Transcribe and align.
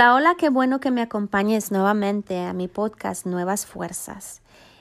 Hola, 0.00 0.14
hola, 0.14 0.34
qué 0.38 0.48
bueno 0.48 0.80
que 0.80 0.90
me 0.90 1.02
acompañes 1.02 1.70
nuevamente 1.70 2.40
a 2.40 2.54
mi 2.54 2.68
podcast 2.68 3.26
Nuevas 3.26 3.66
Fuerzas. 3.66 4.40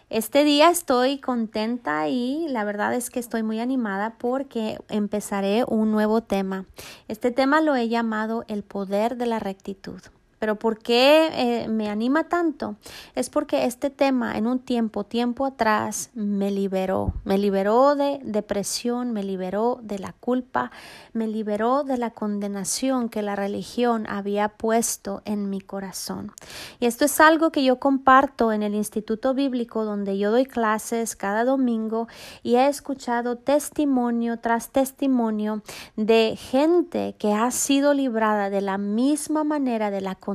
Este 0.09 0.45
día 0.45 0.69
estoy 0.69 1.17
contenta 1.17 2.07
y 2.07 2.47
la 2.47 2.63
verdad 2.63 2.93
es 2.93 3.09
que 3.09 3.19
estoy 3.19 3.43
muy 3.43 3.59
animada 3.59 4.15
porque 4.17 4.79
empezaré 4.87 5.65
un 5.67 5.91
nuevo 5.91 6.21
tema. 6.21 6.63
Este 7.09 7.31
tema 7.31 7.59
lo 7.59 7.75
he 7.75 7.89
llamado 7.89 8.45
el 8.47 8.63
poder 8.63 9.17
de 9.17 9.25
la 9.25 9.39
rectitud. 9.39 9.99
Pero 10.39 10.55
¿por 10.55 10.79
qué 10.79 11.29
eh, 11.33 11.67
me 11.67 11.89
anima 11.89 12.23
tanto? 12.23 12.77
Es 13.13 13.29
porque 13.29 13.65
este 13.65 13.89
tema 13.89 14.37
en 14.37 14.47
un 14.47 14.59
tiempo, 14.59 15.03
tiempo 15.03 15.45
atrás, 15.45 16.09
me 16.13 16.49
liberó. 16.49 17.13
Me 17.25 17.37
liberó 17.37 17.95
de 17.95 18.19
depresión, 18.23 19.11
me 19.11 19.23
liberó 19.23 19.79
de 19.83 19.99
la 19.99 20.13
culpa, 20.13 20.71
me 21.11 21.27
liberó 21.27 21.83
de 21.83 21.97
la 21.97 22.11
condenación 22.11 23.09
que 23.09 23.21
la 23.21 23.35
religión 23.35 24.05
había 24.07 24.49
puesto 24.49 25.21
en 25.25 25.49
mi 25.49 25.59
corazón. 25.59 26.31
Y 26.79 26.85
esto 26.85 27.05
es 27.05 27.19
algo 27.19 27.51
que 27.51 27.63
yo 27.63 27.79
comparto 27.79 28.53
en 28.53 28.63
el 28.63 28.75
Instituto 28.75 29.33
Bíblico 29.33 29.83
donde 29.83 30.17
yo 30.17 30.31
doy 30.31 30.45
clases 30.45 31.15
cada 31.15 31.43
domingo 31.43 32.07
y 32.43 32.55
he 32.55 32.67
escuchado 32.67 33.37
testimonio 33.37 34.39
tras 34.39 34.69
testimonio 34.69 35.61
de 35.97 36.37
gente 36.37 37.15
que 37.19 37.33
ha 37.33 37.51
sido 37.51 37.93
librada 37.93 38.49
de 38.49 38.61
la 38.61 38.77
misma 38.77 39.43
manera 39.43 39.91
de 39.91 40.01
la 40.01 40.15
condenación 40.15 40.28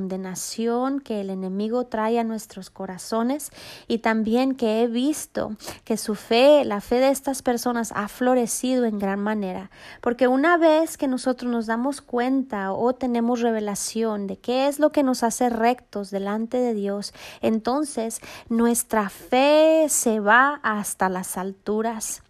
que 1.04 1.20
el 1.20 1.30
enemigo 1.30 1.86
trae 1.86 2.18
a 2.18 2.24
nuestros 2.24 2.68
corazones 2.68 3.50
y 3.86 3.98
también 3.98 4.56
que 4.56 4.82
he 4.82 4.88
visto 4.88 5.52
que 5.84 5.96
su 5.96 6.16
fe, 6.16 6.64
la 6.64 6.80
fe 6.80 6.96
de 6.96 7.10
estas 7.10 7.42
personas 7.42 7.92
ha 7.94 8.08
florecido 8.08 8.86
en 8.86 8.98
gran 8.98 9.20
manera. 9.20 9.70
Porque 10.00 10.26
una 10.26 10.56
vez 10.56 10.98
que 10.98 11.06
nosotros 11.06 11.50
nos 11.50 11.66
damos 11.66 12.00
cuenta 12.00 12.72
o 12.72 12.92
tenemos 12.92 13.40
revelación 13.40 14.26
de 14.26 14.36
qué 14.36 14.66
es 14.66 14.80
lo 14.80 14.90
que 14.90 15.04
nos 15.04 15.22
hace 15.22 15.48
rectos 15.48 16.10
delante 16.10 16.58
de 16.58 16.74
Dios, 16.74 17.14
entonces 17.40 18.20
nuestra 18.48 19.10
fe 19.10 19.86
se 19.88 20.18
va 20.18 20.58
hasta 20.64 21.08
las 21.08 21.38
alturas 21.38 22.23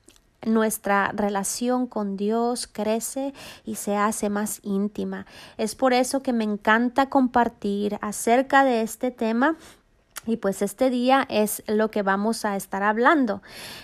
nuestra 0.47 1.12
relación 1.12 1.87
con 1.87 2.17
Dios 2.17 2.67
crece 2.67 3.34
y 3.64 3.77
se 3.77 3.97
hace 3.97 4.28
más 4.28 4.61
íntima. 4.62 5.27
Es 5.59 5.75
por 5.75 5.92
eso 5.92 6.23
que 6.23 6.33
me 6.33 6.45
encanta 6.45 7.09
compartir 7.09 7.98
acerca 8.01 8.64
de 8.64 8.83
este 8.83 9.11
tema 9.11 9.56
y 10.27 10.36
pues 10.36 10.62
este 10.62 10.91
día 10.91 11.27
es 11.28 11.62
lo 11.67 11.91
que 11.91 12.03
vamos 12.03 12.44
a 12.44 12.56
estar 12.56 12.83
hablando. 12.83 13.42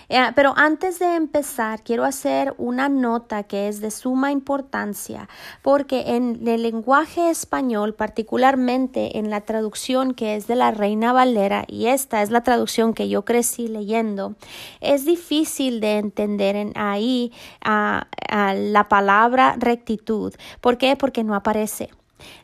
Eh, 0.09 0.19
pero 0.35 0.53
antes 0.57 0.99
de 0.99 1.15
empezar, 1.15 1.83
quiero 1.83 2.03
hacer 2.03 2.53
una 2.57 2.89
nota 2.89 3.43
que 3.43 3.67
es 3.67 3.81
de 3.81 3.91
suma 3.91 4.31
importancia, 4.31 5.29
porque 5.61 6.15
en 6.15 6.47
el 6.47 6.63
lenguaje 6.63 7.29
español, 7.29 7.93
particularmente 7.93 9.17
en 9.17 9.29
la 9.29 9.41
traducción 9.41 10.13
que 10.13 10.35
es 10.35 10.47
de 10.47 10.55
la 10.55 10.71
Reina 10.71 11.13
Valera, 11.13 11.65
y 11.67 11.87
esta 11.87 12.21
es 12.21 12.31
la 12.31 12.41
traducción 12.41 12.93
que 12.93 13.09
yo 13.09 13.23
crecí 13.25 13.67
leyendo, 13.67 14.35
es 14.79 15.05
difícil 15.05 15.79
de 15.79 15.97
entender 15.97 16.55
en 16.55 16.73
ahí 16.75 17.31
a 17.61 18.07
la 18.55 18.87
palabra 18.89 19.55
rectitud. 19.57 20.33
¿Por 20.61 20.77
qué? 20.77 20.95
Porque 20.95 21.23
no 21.23 21.35
aparece. 21.35 21.89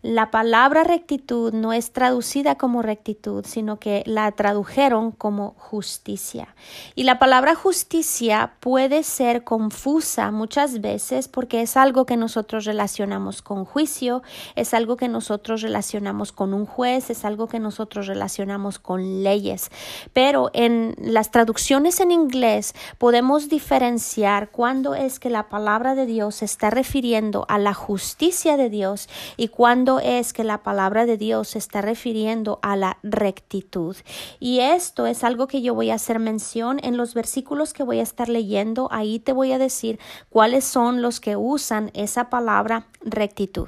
La 0.01 0.31
palabra 0.31 0.83
rectitud 0.83 1.53
no 1.53 1.73
es 1.73 1.91
traducida 1.91 2.55
como 2.55 2.81
rectitud, 2.81 3.45
sino 3.45 3.79
que 3.79 4.03
la 4.05 4.31
tradujeron 4.31 5.11
como 5.11 5.55
justicia. 5.57 6.55
Y 6.95 7.03
la 7.03 7.19
palabra 7.19 7.55
justicia 7.55 8.53
puede 8.59 9.03
ser 9.03 9.43
confusa 9.43 10.31
muchas 10.31 10.81
veces 10.81 11.27
porque 11.27 11.61
es 11.61 11.77
algo 11.77 12.05
que 12.05 12.17
nosotros 12.17 12.65
relacionamos 12.65 13.41
con 13.41 13.65
juicio, 13.65 14.23
es 14.55 14.73
algo 14.73 14.97
que 14.97 15.07
nosotros 15.07 15.61
relacionamos 15.61 16.31
con 16.31 16.53
un 16.53 16.65
juez, 16.65 17.09
es 17.09 17.25
algo 17.25 17.47
que 17.47 17.59
nosotros 17.59 18.07
relacionamos 18.07 18.79
con 18.79 19.23
leyes. 19.23 19.69
Pero 20.13 20.49
en 20.53 20.95
las 20.99 21.31
traducciones 21.31 21.99
en 21.99 22.11
inglés 22.11 22.73
podemos 22.97 23.49
diferenciar 23.49 24.49
cuándo 24.49 24.95
es 24.95 25.19
que 25.19 25.29
la 25.29 25.49
palabra 25.49 25.95
de 25.95 26.05
Dios 26.05 26.35
se 26.35 26.45
está 26.45 26.69
refiriendo 26.69 27.45
a 27.49 27.57
la 27.57 27.73
justicia 27.73 28.57
de 28.57 28.69
Dios 28.69 29.09
y 29.37 29.49
cuándo 29.49 29.66
cuándo 29.67 29.99
es 29.99 30.31
que 30.31 30.45
la 30.45 30.63
palabra 30.63 31.05
de 31.05 31.17
Dios 31.17 31.49
se 31.49 31.57
está 31.57 31.81
refiriendo 31.81 32.57
a 32.61 32.77
la 32.77 32.99
rectitud. 33.03 33.97
Y 34.39 34.61
esto 34.61 35.07
es 35.07 35.25
algo 35.25 35.47
que 35.47 35.61
yo 35.61 35.75
voy 35.75 35.89
a 35.89 35.95
hacer 35.95 36.19
mención 36.19 36.79
en 36.83 36.95
los 36.95 37.13
versículos 37.13 37.73
que 37.73 37.83
voy 37.83 37.99
a 37.99 38.03
estar 38.03 38.29
leyendo. 38.29 38.87
Ahí 38.93 39.19
te 39.19 39.33
voy 39.33 39.51
a 39.51 39.57
decir 39.57 39.99
cuáles 40.29 40.63
son 40.63 41.01
los 41.01 41.19
que 41.19 41.35
usan 41.35 41.91
esa 41.93 42.29
palabra 42.29 42.87
rectitud. 43.01 43.67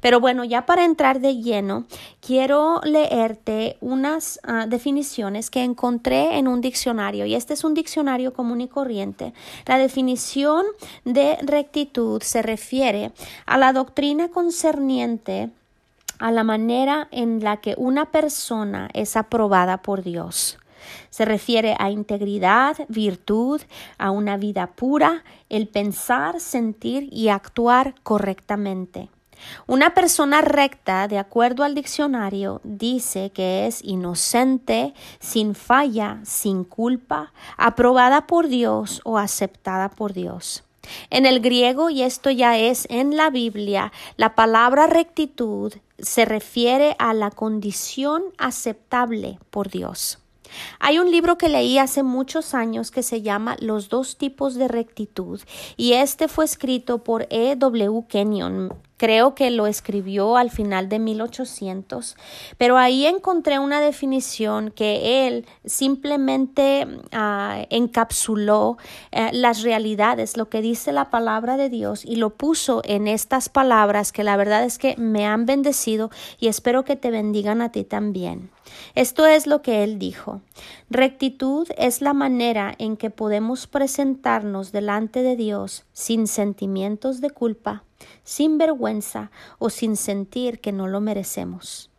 Pero 0.00 0.20
bueno, 0.20 0.44
ya 0.44 0.66
para 0.66 0.84
entrar 0.84 1.20
de 1.20 1.36
lleno, 1.36 1.84
quiero 2.20 2.80
leerte 2.84 3.76
unas 3.80 4.40
ah, 4.44 4.66
definiciones 4.66 5.50
que 5.50 5.62
encontré 5.62 6.38
en 6.38 6.48
un 6.48 6.60
diccionario 6.60 7.26
y 7.26 7.34
este 7.34 7.54
es 7.54 7.64
un 7.64 7.74
diccionario 7.74 8.32
común 8.32 8.60
y 8.60 8.68
corriente. 8.68 9.32
La 9.66 9.78
definición 9.78 10.64
de 11.04 11.38
rectitud 11.42 12.22
se 12.22 12.42
refiere 12.42 13.12
a 13.46 13.58
la 13.58 13.72
doctrina 13.72 14.28
concerniente 14.28 15.50
a 16.18 16.30
la 16.30 16.44
manera 16.44 17.08
en 17.10 17.42
la 17.42 17.58
que 17.58 17.74
una 17.76 18.10
persona 18.10 18.88
es 18.94 19.16
aprobada 19.16 19.82
por 19.82 20.02
Dios. 20.02 20.58
Se 21.10 21.24
refiere 21.24 21.76
a 21.78 21.90
integridad, 21.90 22.76
virtud, 22.88 23.60
a 23.98 24.10
una 24.10 24.36
vida 24.36 24.68
pura, 24.68 25.24
el 25.48 25.68
pensar, 25.68 26.40
sentir 26.40 27.08
y 27.10 27.28
actuar 27.28 27.94
correctamente. 28.02 29.08
Una 29.66 29.94
persona 29.94 30.40
recta, 30.40 31.08
de 31.08 31.18
acuerdo 31.18 31.64
al 31.64 31.74
diccionario, 31.74 32.60
dice 32.64 33.30
que 33.30 33.66
es 33.66 33.82
inocente, 33.82 34.94
sin 35.20 35.54
falla, 35.54 36.20
sin 36.24 36.64
culpa, 36.64 37.32
aprobada 37.56 38.26
por 38.26 38.48
Dios 38.48 39.00
o 39.04 39.18
aceptada 39.18 39.88
por 39.88 40.12
Dios. 40.12 40.64
En 41.10 41.26
el 41.26 41.40
griego, 41.40 41.90
y 41.90 42.02
esto 42.02 42.30
ya 42.30 42.58
es 42.58 42.86
en 42.90 43.16
la 43.16 43.30
Biblia, 43.30 43.92
la 44.16 44.34
palabra 44.34 44.86
rectitud 44.86 45.72
se 45.98 46.24
refiere 46.24 46.96
a 46.98 47.14
la 47.14 47.30
condición 47.30 48.22
aceptable 48.38 49.38
por 49.50 49.70
Dios. 49.70 50.18
Hay 50.78 50.98
un 50.98 51.10
libro 51.10 51.38
que 51.38 51.48
leí 51.48 51.78
hace 51.78 52.02
muchos 52.02 52.54
años 52.54 52.90
que 52.90 53.02
se 53.02 53.22
llama 53.22 53.56
Los 53.60 53.88
dos 53.88 54.16
tipos 54.16 54.54
de 54.54 54.68
rectitud 54.68 55.40
y 55.76 55.92
este 55.94 56.28
fue 56.28 56.44
escrito 56.44 57.02
por 57.04 57.26
E. 57.30 57.56
W. 57.56 58.04
Kenyon. 58.08 58.72
Creo 58.96 59.34
que 59.34 59.50
lo 59.50 59.66
escribió 59.66 60.36
al 60.36 60.50
final 60.50 60.88
de 60.88 61.00
1800, 61.00 62.16
pero 62.58 62.78
ahí 62.78 63.06
encontré 63.06 63.58
una 63.58 63.80
definición 63.80 64.70
que 64.70 65.26
él 65.26 65.46
simplemente 65.64 66.86
ah, 67.10 67.66
encapsuló 67.70 68.78
eh, 69.10 69.30
las 69.32 69.62
realidades, 69.62 70.36
lo 70.36 70.48
que 70.48 70.62
dice 70.62 70.92
la 70.92 71.10
palabra 71.10 71.56
de 71.56 71.70
Dios 71.70 72.04
y 72.04 72.16
lo 72.16 72.30
puso 72.30 72.82
en 72.84 73.08
estas 73.08 73.48
palabras 73.48 74.12
que 74.12 74.22
la 74.22 74.36
verdad 74.36 74.62
es 74.62 74.78
que 74.78 74.94
me 74.96 75.26
han 75.26 75.44
bendecido 75.44 76.10
y 76.38 76.46
espero 76.46 76.84
que 76.84 76.94
te 76.94 77.10
bendigan 77.10 77.62
a 77.62 77.72
ti 77.72 77.82
también. 77.82 78.50
Esto 78.94 79.26
es 79.26 79.46
lo 79.46 79.62
que 79.62 79.84
él 79.84 79.98
dijo. 79.98 80.40
Rectitud 80.90 81.68
es 81.76 82.00
la 82.00 82.12
manera 82.12 82.74
en 82.78 82.96
que 82.96 83.10
podemos 83.10 83.66
presentarnos 83.66 84.72
delante 84.72 85.22
de 85.22 85.36
Dios 85.36 85.84
sin 85.92 86.26
sentimientos 86.26 87.20
de 87.20 87.30
culpa, 87.30 87.84
sin 88.22 88.58
vergüenza 88.58 89.30
o 89.58 89.70
sin 89.70 89.96
sentir 89.96 90.60
que 90.60 90.72
no 90.72 90.88
lo 90.88 91.00
merecemos. 91.00 91.90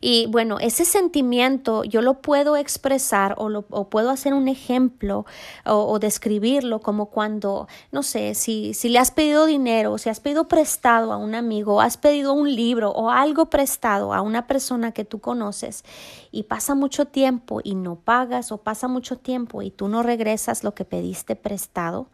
Y 0.00 0.26
bueno, 0.26 0.58
ese 0.60 0.84
sentimiento 0.84 1.84
yo 1.84 2.02
lo 2.02 2.20
puedo 2.20 2.56
expresar 2.56 3.34
o, 3.38 3.48
lo, 3.48 3.62
puedo 3.62 4.10
hacer 4.10 4.34
un 4.34 4.48
ejemplo 4.48 5.26
o, 5.64 5.98
describirlo 5.98 6.80
como 6.80 7.06
cuando, 7.06 7.68
no 7.92 8.02
sé, 8.02 8.34
si, 8.34 8.74
si 8.74 8.88
le 8.88 8.98
has 8.98 9.10
pedido 9.10 9.46
dinero, 9.46 9.98
si 9.98 10.08
has 10.08 10.20
pedido 10.20 10.48
prestado 10.48 11.12
a 11.12 11.16
un 11.16 11.34
amigo, 11.34 11.80
has 11.80 11.96
pedido 11.96 12.32
un 12.32 12.54
libro 12.54 12.90
o 12.90 13.10
algo 13.10 13.46
prestado 13.46 14.14
a 14.14 14.20
una 14.20 14.46
persona 14.46 14.92
que 14.92 15.04
tú 15.04 15.20
conoces 15.20 15.84
y 16.32 16.44
pasa 16.44 16.74
mucho 16.74 17.06
tiempo 17.06 17.60
y 17.62 17.74
no 17.74 17.96
pagas 17.96 18.52
o 18.52 18.58
pasa 18.58 18.88
mucho 18.88 19.18
tiempo 19.18 19.62
y 19.62 19.70
tú 19.70 19.88
no 19.88 20.02
regresas 20.02 20.64
lo 20.64 20.74
que 20.74 20.84
pediste 20.84 21.36
prestado. 21.36 22.08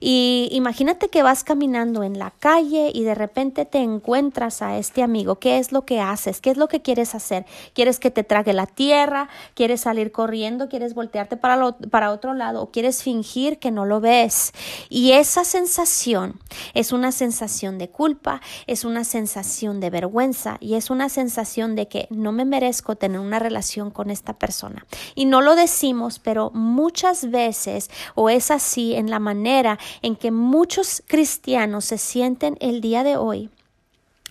Y 0.00 0.48
imagínate 0.52 1.08
que 1.08 1.22
vas 1.22 1.44
caminando 1.44 2.02
en 2.02 2.18
la 2.18 2.30
calle 2.30 2.90
y 2.92 3.04
de 3.04 3.14
repente 3.14 3.64
te 3.64 3.78
encuentras 3.78 4.60
a 4.62 4.76
este 4.76 5.02
amigo. 5.02 5.36
¿Qué 5.36 5.58
es 5.58 5.72
lo 5.72 5.86
que 5.86 6.00
haces? 6.00 6.40
¿Qué 6.40 6.50
es 6.50 6.56
lo 6.56 6.68
que 6.68 6.82
quieres 6.82 6.93
hacer? 7.02 7.44
¿Quieres 7.72 7.98
que 7.98 8.10
te 8.10 8.22
trague 8.22 8.52
la 8.52 8.66
tierra? 8.66 9.28
¿Quieres 9.54 9.82
salir 9.82 10.12
corriendo? 10.12 10.68
¿Quieres 10.68 10.94
voltearte 10.94 11.36
para, 11.36 11.72
para 11.90 12.12
otro 12.12 12.34
lado? 12.34 12.62
¿O 12.62 12.70
quieres 12.70 13.02
fingir 13.02 13.58
que 13.58 13.70
no 13.70 13.84
lo 13.84 14.00
ves? 14.00 14.52
Y 14.88 15.12
esa 15.12 15.44
sensación 15.44 16.40
es 16.74 16.92
una 16.92 17.10
sensación 17.10 17.78
de 17.78 17.90
culpa, 17.90 18.40
es 18.66 18.84
una 18.84 19.04
sensación 19.04 19.80
de 19.80 19.90
vergüenza 19.90 20.56
y 20.60 20.74
es 20.74 20.90
una 20.90 21.08
sensación 21.08 21.74
de 21.74 21.88
que 21.88 22.06
no 22.10 22.32
me 22.32 22.44
merezco 22.44 22.96
tener 22.96 23.18
una 23.18 23.38
relación 23.38 23.90
con 23.90 24.10
esta 24.10 24.34
persona. 24.34 24.86
Y 25.14 25.24
no 25.24 25.40
lo 25.40 25.56
decimos, 25.56 26.18
pero 26.18 26.50
muchas 26.52 27.30
veces 27.30 27.90
o 28.14 28.30
es 28.30 28.50
así 28.50 28.94
en 28.94 29.10
la 29.10 29.18
manera 29.18 29.78
en 30.02 30.16
que 30.16 30.30
muchos 30.30 31.02
cristianos 31.06 31.84
se 31.84 31.98
sienten 31.98 32.56
el 32.60 32.80
día 32.80 33.02
de 33.02 33.16
hoy 33.16 33.50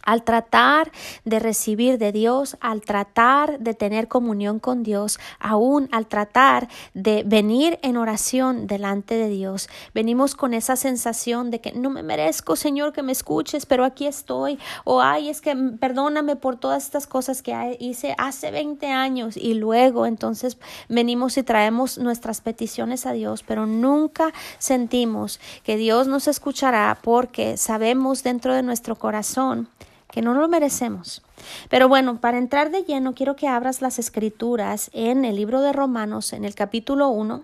al 0.03 0.23
tratar 0.23 0.91
de 1.25 1.39
recibir 1.39 1.97
de 1.97 2.11
Dios, 2.11 2.57
al 2.59 2.81
tratar 2.81 3.59
de 3.59 3.73
tener 3.73 4.07
comunión 4.07 4.59
con 4.59 4.83
Dios, 4.83 5.19
aún 5.39 5.89
al 5.91 6.07
tratar 6.07 6.67
de 6.93 7.23
venir 7.25 7.79
en 7.81 7.97
oración 7.97 8.67
delante 8.67 9.15
de 9.15 9.29
Dios, 9.29 9.69
venimos 9.93 10.35
con 10.35 10.53
esa 10.53 10.75
sensación 10.75 11.51
de 11.51 11.61
que 11.61 11.71
no 11.71 11.89
me 11.89 12.03
merezco, 12.03 12.55
Señor, 12.55 12.93
que 12.93 13.03
me 13.03 13.11
escuches, 13.11 13.65
pero 13.65 13.85
aquí 13.85 14.05
estoy, 14.05 14.59
o 14.83 15.01
ay, 15.01 15.29
es 15.29 15.41
que 15.41 15.55
perdóname 15.55 16.35
por 16.35 16.57
todas 16.57 16.83
estas 16.83 17.07
cosas 17.07 17.41
que 17.41 17.77
hice 17.79 18.15
hace 18.17 18.51
20 18.51 18.87
años 18.87 19.37
y 19.37 19.53
luego 19.53 20.05
entonces 20.05 20.57
venimos 20.89 21.37
y 21.37 21.43
traemos 21.43 21.97
nuestras 21.97 22.41
peticiones 22.41 23.05
a 23.05 23.13
Dios, 23.13 23.43
pero 23.43 23.65
nunca 23.65 24.33
sentimos 24.59 25.39
que 25.63 25.77
Dios 25.77 26.07
nos 26.07 26.27
escuchará 26.27 26.97
porque 27.01 27.57
sabemos 27.57 28.23
dentro 28.23 28.53
de 28.53 28.63
nuestro 28.63 28.95
corazón 28.95 29.69
que 30.13 30.21
no 30.21 30.35
lo 30.35 30.47
merecemos. 30.47 31.23
Pero 31.69 31.89
bueno, 31.89 32.21
para 32.21 32.37
entrar 32.37 32.69
de 32.69 32.83
lleno, 32.83 33.15
quiero 33.15 33.35
que 33.35 33.47
abras 33.47 33.81
las 33.81 33.97
escrituras 33.97 34.91
en 34.93 35.25
el 35.25 35.35
libro 35.35 35.59
de 35.61 35.73
Romanos, 35.73 36.33
en 36.33 36.45
el 36.45 36.53
capítulo 36.53 37.09
1, 37.09 37.43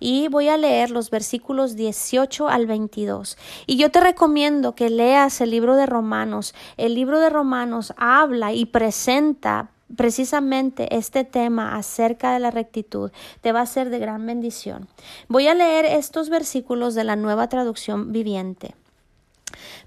y 0.00 0.28
voy 0.28 0.48
a 0.48 0.58
leer 0.58 0.90
los 0.90 1.08
versículos 1.08 1.76
18 1.76 2.50
al 2.50 2.66
22. 2.66 3.38
Y 3.66 3.78
yo 3.78 3.90
te 3.90 4.00
recomiendo 4.00 4.74
que 4.74 4.90
leas 4.90 5.40
el 5.40 5.50
libro 5.50 5.76
de 5.76 5.86
Romanos. 5.86 6.54
El 6.76 6.94
libro 6.94 7.20
de 7.20 7.30
Romanos 7.30 7.94
habla 7.96 8.52
y 8.52 8.66
presenta 8.66 9.70
precisamente 9.96 10.94
este 10.94 11.24
tema 11.24 11.74
acerca 11.76 12.32
de 12.34 12.38
la 12.38 12.50
rectitud 12.50 13.10
te 13.40 13.50
va 13.50 13.62
a 13.62 13.66
ser 13.66 13.88
de 13.88 13.98
gran 13.98 14.26
bendición. 14.26 14.88
Voy 15.26 15.48
a 15.48 15.54
leer 15.54 15.86
estos 15.86 16.28
versículos 16.28 16.94
de 16.94 17.04
la 17.04 17.16
nueva 17.16 17.48
traducción 17.48 18.12
viviente. 18.12 18.74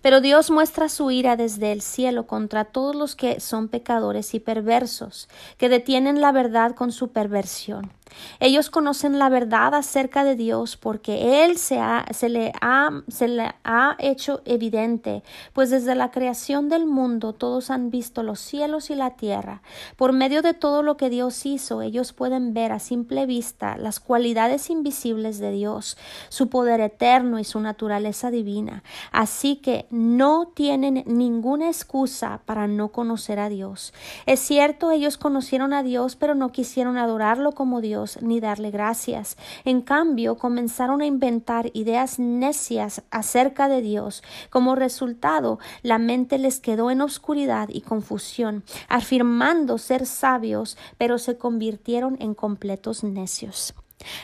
Pero 0.02 0.22
Dios 0.22 0.52
muestra 0.52 0.90
su 0.90 1.12
ira 1.12 1.36
desde 1.36 1.72
el 1.72 1.82
cielo 1.82 2.28
contra 2.28 2.66
todos 2.66 2.96
los 2.96 3.16
que 3.16 3.40
son 3.40 3.68
pecadores 3.68 4.34
y 4.34 4.40
perversos, 4.40 5.30
que 5.58 5.70
detienen 5.70 6.22
la 6.22 6.32
verdad 6.32 6.76
con 6.76 6.92
su 6.92 7.12
perversión. 7.12 7.92
Ellos 8.40 8.70
conocen 8.70 9.20
la 9.20 9.30
verdad 9.30 9.74
acerca 9.76 10.24
de 10.24 10.36
Dios 10.36 10.78
porque 10.78 11.44
Él 11.44 11.58
se, 11.58 11.80
se, 12.12 12.30
le 12.30 12.54
ha, 12.62 12.90
se 13.08 13.28
le 13.28 13.52
ha 13.64 13.96
hecho 14.00 14.42
evidente, 14.46 15.24
pues 15.54 15.70
desde 15.70 15.96
la 15.96 16.12
creación 16.12 16.70
del 16.70 16.86
mundo 16.86 17.34
todos 17.34 17.70
han 17.70 17.90
visto 17.90 18.24
los 18.24 18.40
cielos 18.40 18.90
y 18.90 18.96
la 18.96 19.12
tierra. 19.12 19.62
Por 19.96 20.14
medio 20.14 20.42
de 20.42 20.54
todo 20.54 20.84
lo 20.84 20.98
que 20.98 21.10
Dios 21.10 21.46
hizo, 21.46 21.82
ellos 21.82 22.14
pueden 22.14 22.54
ver 22.54 22.72
a 22.72 22.80
simple 22.80 23.26
vista 23.26 23.78
las 23.78 24.00
cualidades 24.00 24.70
invisibles 24.70 25.40
de 25.40 25.52
Dios, 25.52 25.98
su 26.30 26.50
poder 26.50 26.82
eterno 26.82 27.40
y 27.40 27.44
su 27.44 27.60
naturaleza 27.60 28.32
divina. 28.32 28.84
Así 29.12 29.58
que 29.58 29.88
no 29.90 30.52
tienen 30.54 31.04
ninguna 31.06 31.68
excusa 31.68 32.42
para 32.46 32.68
no 32.68 32.90
conocer 32.90 33.40
a 33.40 33.50
Dios. 33.50 33.94
Es 34.26 34.40
cierto, 34.40 34.92
ellos 34.92 35.18
conocieron 35.18 35.74
a 35.74 35.84
Dios, 35.84 36.16
pero 36.16 36.36
no 36.36 36.52
quisieron 36.52 36.98
adorarlo 36.98 37.52
como 37.52 37.82
Dios 37.82 38.03
ni 38.22 38.40
darle 38.40 38.72
gracias. 38.72 39.38
En 39.66 39.82
cambio, 39.82 40.38
comenzaron 40.38 41.02
a 41.02 41.06
inventar 41.06 41.72
ideas 41.74 42.20
necias 42.20 43.04
acerca 43.12 43.68
de 43.68 43.82
Dios. 43.82 44.24
Como 44.50 44.76
resultado, 44.76 45.60
la 45.82 45.98
mente 45.98 46.38
les 46.38 46.60
quedó 46.60 46.92
en 46.92 47.02
oscuridad 47.02 47.70
y 47.70 47.82
confusión, 47.82 48.64
afirmando 48.90 49.78
ser 49.78 50.06
sabios, 50.06 50.78
pero 50.98 51.18
se 51.18 51.38
convirtieron 51.38 52.18
en 52.20 52.34
completos 52.34 53.04
necios. 53.04 53.74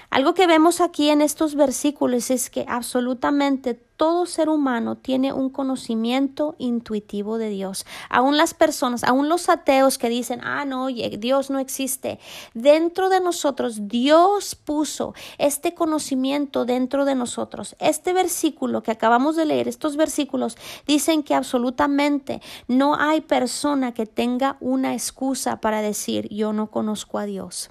Algo 0.10 0.34
que 0.34 0.48
vemos 0.48 0.82
aquí 0.82 1.10
en 1.10 1.22
estos 1.22 1.56
versículos 1.56 2.32
es 2.32 2.50
que 2.50 2.66
absolutamente 2.68 3.80
todo 4.00 4.26
ser 4.26 4.48
humano 4.48 4.96
tiene 4.96 5.34
un 5.34 5.50
conocimiento 5.50 6.56
intuitivo 6.58 7.38
de 7.38 7.50
Dios. 7.50 7.86
Aún 8.10 8.38
las 8.38 8.54
personas, 8.54 9.04
aún 9.04 9.28
los 9.28 9.50
ateos 9.50 9.98
que 9.98 10.08
dicen, 10.08 10.40
ah, 10.42 10.64
no, 10.64 10.88
Dios 10.88 11.50
no 11.50 11.60
existe. 11.60 12.18
Dentro 12.54 13.10
de 13.10 13.20
nosotros, 13.20 13.90
Dios 13.90 14.56
puso 14.56 15.14
este 15.38 15.74
conocimiento 15.74 16.64
dentro 16.64 17.04
de 17.04 17.16
nosotros. 17.16 17.76
Este 17.80 18.14
versículo 18.14 18.84
que 18.84 18.92
acabamos 18.92 19.36
de 19.36 19.46
leer, 19.46 19.68
estos 19.68 19.98
versículos 19.98 20.56
dicen 20.88 21.22
que 21.22 21.36
absolutamente 21.36 22.42
no 22.70 22.96
hay 22.96 23.20
persona 23.20 23.94
que 23.94 24.06
tenga 24.06 24.56
una 24.62 24.94
excusa 24.94 25.60
para 25.60 25.82
decir, 25.82 26.30
yo 26.30 26.54
no 26.54 26.72
conozco 26.72 27.18
a 27.18 27.26
Dios. 27.26 27.70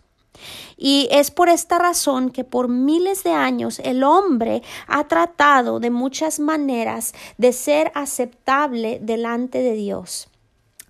Y 0.77 1.09
es 1.11 1.31
por 1.31 1.49
esta 1.49 1.79
razón 1.79 2.31
que 2.31 2.45
por 2.45 2.69
miles 2.69 3.25
de 3.25 3.33
años 3.33 3.81
el 3.81 4.05
hombre 4.05 4.63
ha 4.87 5.09
tratado 5.09 5.81
de 5.81 5.91
muchas 5.91 6.39
maneras 6.39 7.15
de 7.37 7.53
ser 7.53 7.91
aceptable 7.95 8.99
delante 9.03 9.59
de 9.59 9.73
Dios. 9.73 10.29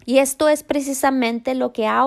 Y 0.09 0.21
esto 0.21 0.49
es 0.49 0.63
precisamente 0.63 1.55
lo 1.55 1.75
que 1.75 1.87
ha, 1.87 2.03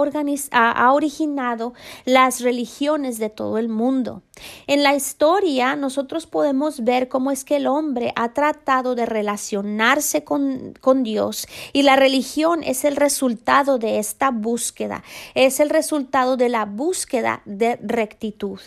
originado 0.91 1.73
las 2.03 2.41
religiones 2.41 3.19
de 3.19 3.29
todo 3.29 3.59
el 3.59 3.69
mundo. 3.69 4.23
En 4.65 4.81
la 4.81 4.95
historia 4.95 5.75
nosotros 5.75 6.25
podemos 6.25 6.83
ver 6.83 7.09
cómo 7.09 7.29
es 7.29 7.45
que 7.45 7.57
el 7.57 7.67
hombre 7.67 8.11
ha 8.15 8.33
tratado 8.33 8.95
de 8.95 9.05
relacionarse 9.05 10.23
con, 10.23 10.73
Dios 11.03 11.45
y 11.73 11.83
la 11.83 11.95
religión 11.95 12.63
es 12.63 12.85
el 12.85 12.95
resultado 12.95 13.77
de 13.77 13.99
esta 13.99 14.31
búsqueda, 14.31 15.03
es 15.35 15.59
el 15.59 15.69
resultado 15.69 16.37
de 16.37 16.49
la 16.49 16.65
búsqueda 16.65 17.43
de 17.45 17.75
rectitud. 17.83 18.59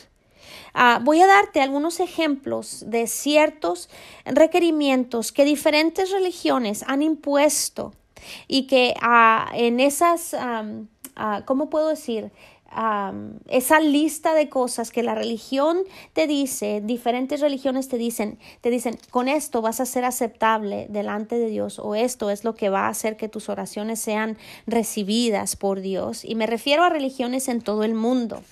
Uh, 0.76 1.02
voy 1.02 1.20
a 1.20 1.26
darte 1.26 1.60
algunos 1.60 1.98
ejemplos 1.98 2.84
de 2.86 3.08
ciertos 3.08 3.88
requerimientos 4.24 5.32
que 5.32 5.44
diferentes 5.44 6.12
religiones 6.12 6.84
han 6.86 7.02
impuesto 7.02 7.94
y 8.48 8.66
que 8.66 8.94
uh, 9.02 9.54
en 9.54 9.80
esas, 9.80 10.34
um, 10.34 10.86
¿cómo 11.44 11.70
puedo 11.70 11.88
decir? 11.88 12.30
Esa 13.48 13.78
lista 13.78 14.34
de 14.34 14.48
cosas 14.48 14.90
que 14.90 15.04
la 15.04 15.14
religión 15.14 15.78
te 16.12 16.26
dice, 16.26 16.80
diferentes 16.82 17.40
religiones 17.40 17.86
te 17.86 17.98
dicen, 17.98 18.38
te 18.62 18.70
dicen, 18.70 18.98
con 19.10 19.28
esto 19.28 19.62
vas 19.62 19.78
a 19.78 19.86
ser 19.86 20.04
aceptable 20.04 20.88
delante 20.90 21.38
de 21.38 21.48
Dios 21.48 21.78
o 21.78 21.94
esto 21.94 22.30
es 22.30 22.42
lo 22.42 22.56
que 22.56 22.70
va 22.70 22.86
a 22.86 22.88
hacer 22.88 23.16
que 23.16 23.28
tus 23.28 23.48
oraciones 23.48 24.00
sean 24.00 24.36
recibidas 24.66 25.54
por 25.54 25.82
Dios. 25.82 26.24
Y 26.24 26.34
me 26.34 26.48
refiero 26.48 26.82
a 26.82 26.88
religiones 26.88 27.46
en 27.46 27.60
todo 27.60 27.84
el 27.84 27.94
mundo. 27.94 28.42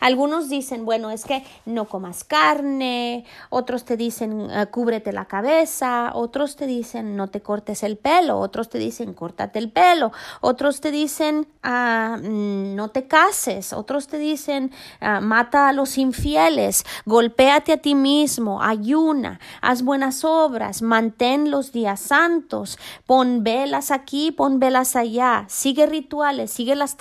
Algunos 0.00 0.48
dicen, 0.48 0.84
bueno, 0.84 1.10
es 1.10 1.24
que 1.24 1.44
no 1.66 1.86
comas 1.86 2.24
carne, 2.24 3.24
otros 3.50 3.84
te 3.84 3.96
dicen, 3.96 4.50
eh, 4.50 4.66
cúbrete 4.66 5.12
la 5.12 5.26
cabeza, 5.26 6.12
otros 6.14 6.56
te 6.56 6.66
dicen, 6.66 7.16
no 7.16 7.28
te 7.28 7.40
cortes 7.40 7.82
el 7.82 7.96
pelo, 7.96 8.38
otros 8.38 8.68
te 8.68 8.78
dicen, 8.78 9.14
córtate 9.14 9.58
el 9.58 9.70
pelo, 9.70 10.12
otros 10.40 10.80
te 10.80 10.90
dicen, 10.90 11.46
ah, 11.62 12.18
mm, 12.20 12.74
no 12.74 12.88
te 12.90 13.06
cases, 13.06 13.72
otros 13.72 14.08
te 14.08 14.18
dicen, 14.18 14.72
ah, 15.00 15.20
mata 15.20 15.68
a 15.68 15.72
los 15.72 15.98
infieles, 15.98 16.84
golpéate 17.06 17.72
a 17.72 17.76
ti 17.78 17.94
mismo, 17.94 18.62
ayuna, 18.62 19.40
haz 19.60 19.82
buenas 19.82 20.24
obras, 20.24 20.82
mantén 20.82 21.50
los 21.50 21.72
días 21.72 22.00
santos, 22.00 22.78
pon 23.06 23.44
velas 23.44 23.90
aquí, 23.90 24.32
pon 24.32 24.58
velas 24.58 24.96
allá, 24.96 25.44
sigue 25.48 25.86
rituales, 25.86 26.50
sigue 26.50 26.74
las, 26.74 26.96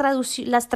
las 0.46 0.68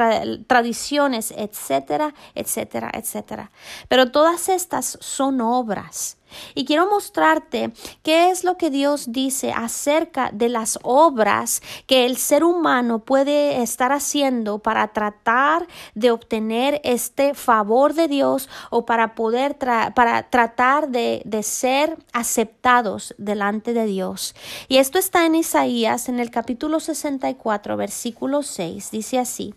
tradiciones, 0.48 1.34
etc 1.38 2.05
etcétera, 2.36 2.92
etcétera, 2.94 3.52
Pero 3.88 4.12
todas 4.12 4.50
estas 4.50 4.98
son 5.02 5.42
obras. 5.42 6.18
Y 6.54 6.66
quiero 6.66 6.88
mostrarte 6.90 7.72
qué 8.04 8.30
es 8.30 8.44
lo 8.44 8.58
que 8.58 8.70
Dios 8.70 9.12
dice 9.12 9.52
acerca 9.52 10.32
de 10.34 10.50
las 10.50 10.80
obras 10.84 11.62
que 11.88 12.06
el 12.06 12.18
ser 12.18 12.44
humano 12.44 13.00
puede 13.00 13.62
estar 13.62 13.92
haciendo 13.92 14.60
para 14.60 14.88
tratar 14.90 15.68
de 15.94 16.12
obtener 16.12 16.82
este 16.84 17.34
favor 17.34 17.94
de 17.94 18.08
Dios 18.08 18.50
o 18.70 18.86
para 18.86 19.16
poder 19.16 19.58
para 19.58 20.30
tratar 20.30 20.90
de, 20.90 21.22
de 21.26 21.44
ser 21.44 21.98
aceptados 22.14 23.14
delante 23.18 23.74
de 23.74 23.86
Dios. 23.86 24.36
Y 24.68 24.78
esto 24.78 25.00
está 25.00 25.26
en 25.26 25.36
Isaías 25.36 26.10
en 26.10 26.20
el 26.20 26.32
capítulo 26.32 26.80
64, 26.80 27.78
versículo 27.78 28.44
6. 28.44 28.92
Dice 28.92 29.20
así. 29.20 29.54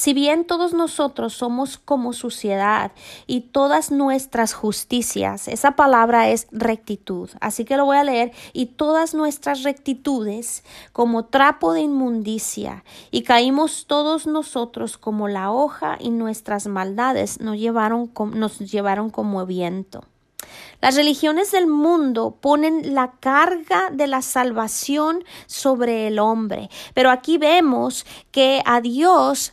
Si 0.00 0.14
bien 0.14 0.46
todos 0.46 0.72
nosotros 0.72 1.34
somos 1.34 1.76
como 1.76 2.14
suciedad 2.14 2.92
y 3.26 3.42
todas 3.42 3.90
nuestras 3.92 4.54
justicias, 4.54 5.46
esa 5.46 5.72
palabra 5.72 6.30
es 6.30 6.46
rectitud, 6.52 7.28
así 7.42 7.66
que 7.66 7.76
lo 7.76 7.84
voy 7.84 7.98
a 7.98 8.04
leer, 8.04 8.32
y 8.54 8.64
todas 8.64 9.12
nuestras 9.12 9.62
rectitudes 9.62 10.64
como 10.94 11.26
trapo 11.26 11.74
de 11.74 11.82
inmundicia, 11.82 12.82
y 13.10 13.24
caímos 13.24 13.84
todos 13.86 14.26
nosotros 14.26 14.96
como 14.96 15.28
la 15.28 15.52
hoja 15.52 15.98
y 16.00 16.08
nuestras 16.08 16.66
maldades 16.66 17.38
nos 17.42 17.58
llevaron, 17.58 18.10
nos 18.32 18.58
llevaron 18.58 19.10
como 19.10 19.44
viento. 19.44 20.06
Las 20.80 20.96
religiones 20.96 21.50
del 21.50 21.66
mundo 21.66 22.36
ponen 22.40 22.94
la 22.94 23.12
carga 23.20 23.90
de 23.92 24.06
la 24.06 24.22
salvación 24.22 25.24
sobre 25.46 26.06
el 26.06 26.18
hombre, 26.18 26.70
pero 26.94 27.10
aquí 27.10 27.36
vemos 27.38 28.06
que 28.30 28.62
a 28.64 28.80
Dios 28.80 29.52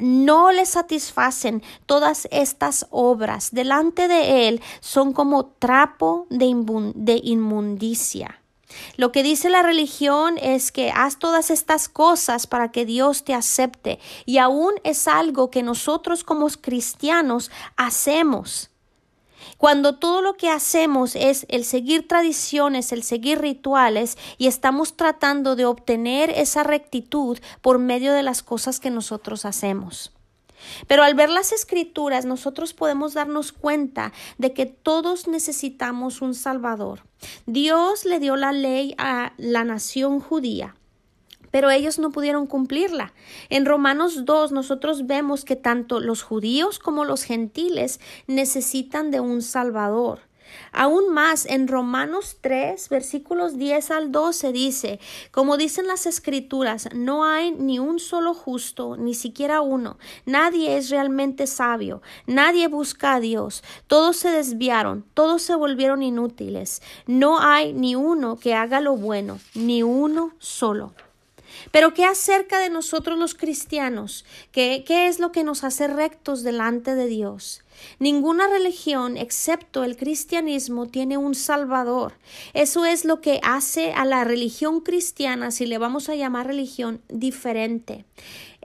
no 0.00 0.52
le 0.52 0.66
satisfacen 0.66 1.62
todas 1.86 2.26
estas 2.30 2.86
obras. 2.90 3.50
Delante 3.52 4.08
de 4.08 4.48
Él 4.48 4.60
son 4.80 5.12
como 5.12 5.46
trapo 5.46 6.26
de, 6.30 6.54
de 6.94 7.20
inmundicia. 7.22 8.40
Lo 8.96 9.12
que 9.12 9.22
dice 9.22 9.48
la 9.48 9.62
religión 9.62 10.38
es 10.38 10.72
que 10.72 10.90
haz 10.90 11.18
todas 11.18 11.50
estas 11.50 11.88
cosas 11.88 12.46
para 12.46 12.72
que 12.72 12.84
Dios 12.84 13.24
te 13.24 13.34
acepte 13.34 13.98
y 14.24 14.38
aún 14.38 14.74
es 14.84 15.08
algo 15.08 15.50
que 15.50 15.62
nosotros 15.62 16.24
como 16.24 16.46
cristianos 16.60 17.50
hacemos. 17.76 18.70
Cuando 19.58 19.96
todo 19.96 20.22
lo 20.22 20.34
que 20.34 20.50
hacemos 20.50 21.16
es 21.16 21.46
el 21.48 21.64
seguir 21.64 22.08
tradiciones, 22.08 22.92
el 22.92 23.02
seguir 23.02 23.40
rituales 23.40 24.18
y 24.38 24.46
estamos 24.46 24.96
tratando 24.96 25.56
de 25.56 25.64
obtener 25.64 26.30
esa 26.30 26.62
rectitud 26.62 27.38
por 27.60 27.78
medio 27.78 28.12
de 28.12 28.22
las 28.22 28.42
cosas 28.42 28.80
que 28.80 28.90
nosotros 28.90 29.44
hacemos. 29.44 30.12
Pero 30.86 31.02
al 31.02 31.14
ver 31.14 31.30
las 31.30 31.52
escrituras 31.52 32.24
nosotros 32.24 32.72
podemos 32.72 33.14
darnos 33.14 33.52
cuenta 33.52 34.12
de 34.38 34.52
que 34.52 34.66
todos 34.66 35.28
necesitamos 35.28 36.22
un 36.22 36.34
Salvador. 36.34 37.02
Dios 37.46 38.04
le 38.04 38.20
dio 38.20 38.36
la 38.36 38.52
ley 38.52 38.94
a 38.98 39.32
la 39.36 39.64
nación 39.64 40.20
judía 40.20 40.74
pero 41.56 41.70
ellos 41.70 41.98
no 41.98 42.10
pudieron 42.10 42.46
cumplirla. 42.46 43.14
En 43.48 43.64
Romanos 43.64 44.26
2 44.26 44.52
nosotros 44.52 45.06
vemos 45.06 45.46
que 45.46 45.56
tanto 45.56 46.00
los 46.00 46.22
judíos 46.22 46.78
como 46.78 47.06
los 47.06 47.22
gentiles 47.22 47.98
necesitan 48.26 49.10
de 49.10 49.20
un 49.20 49.40
Salvador. 49.40 50.20
Aún 50.70 51.08
más, 51.14 51.46
en 51.46 51.66
Romanos 51.66 52.36
3, 52.42 52.90
versículos 52.90 53.56
10 53.56 53.90
al 53.90 54.12
12 54.12 54.52
dice, 54.52 55.00
como 55.30 55.56
dicen 55.56 55.86
las 55.86 56.04
escrituras, 56.04 56.90
no 56.94 57.24
hay 57.24 57.52
ni 57.52 57.78
un 57.78 58.00
solo 58.00 58.34
justo, 58.34 58.98
ni 58.98 59.14
siquiera 59.14 59.62
uno. 59.62 59.96
Nadie 60.26 60.76
es 60.76 60.90
realmente 60.90 61.46
sabio, 61.46 62.02
nadie 62.26 62.68
busca 62.68 63.14
a 63.14 63.20
Dios. 63.20 63.64
Todos 63.86 64.18
se 64.18 64.28
desviaron, 64.28 65.06
todos 65.14 65.40
se 65.40 65.54
volvieron 65.54 66.02
inútiles. 66.02 66.82
No 67.06 67.40
hay 67.40 67.72
ni 67.72 67.94
uno 67.94 68.36
que 68.36 68.54
haga 68.54 68.82
lo 68.82 68.94
bueno, 68.94 69.38
ni 69.54 69.82
uno 69.82 70.34
solo. 70.38 70.92
Pero 71.70 71.94
¿qué 71.94 72.04
acerca 72.04 72.58
de 72.58 72.70
nosotros 72.70 73.18
los 73.18 73.34
cristianos? 73.34 74.24
¿Qué, 74.52 74.84
¿Qué 74.86 75.08
es 75.08 75.18
lo 75.18 75.32
que 75.32 75.44
nos 75.44 75.64
hace 75.64 75.86
rectos 75.86 76.42
delante 76.42 76.94
de 76.94 77.06
Dios? 77.06 77.62
Ninguna 77.98 78.48
religión 78.48 79.16
excepto 79.16 79.84
el 79.84 79.96
cristianismo 79.96 80.86
tiene 80.86 81.16
un 81.16 81.34
salvador. 81.34 82.14
Eso 82.54 82.84
es 82.84 83.04
lo 83.04 83.20
que 83.20 83.40
hace 83.42 83.92
a 83.92 84.04
la 84.04 84.24
religión 84.24 84.80
cristiana, 84.80 85.50
si 85.50 85.66
le 85.66 85.78
vamos 85.78 86.08
a 86.08 86.14
llamar 86.14 86.46
religión, 86.46 87.00
diferente. 87.08 88.04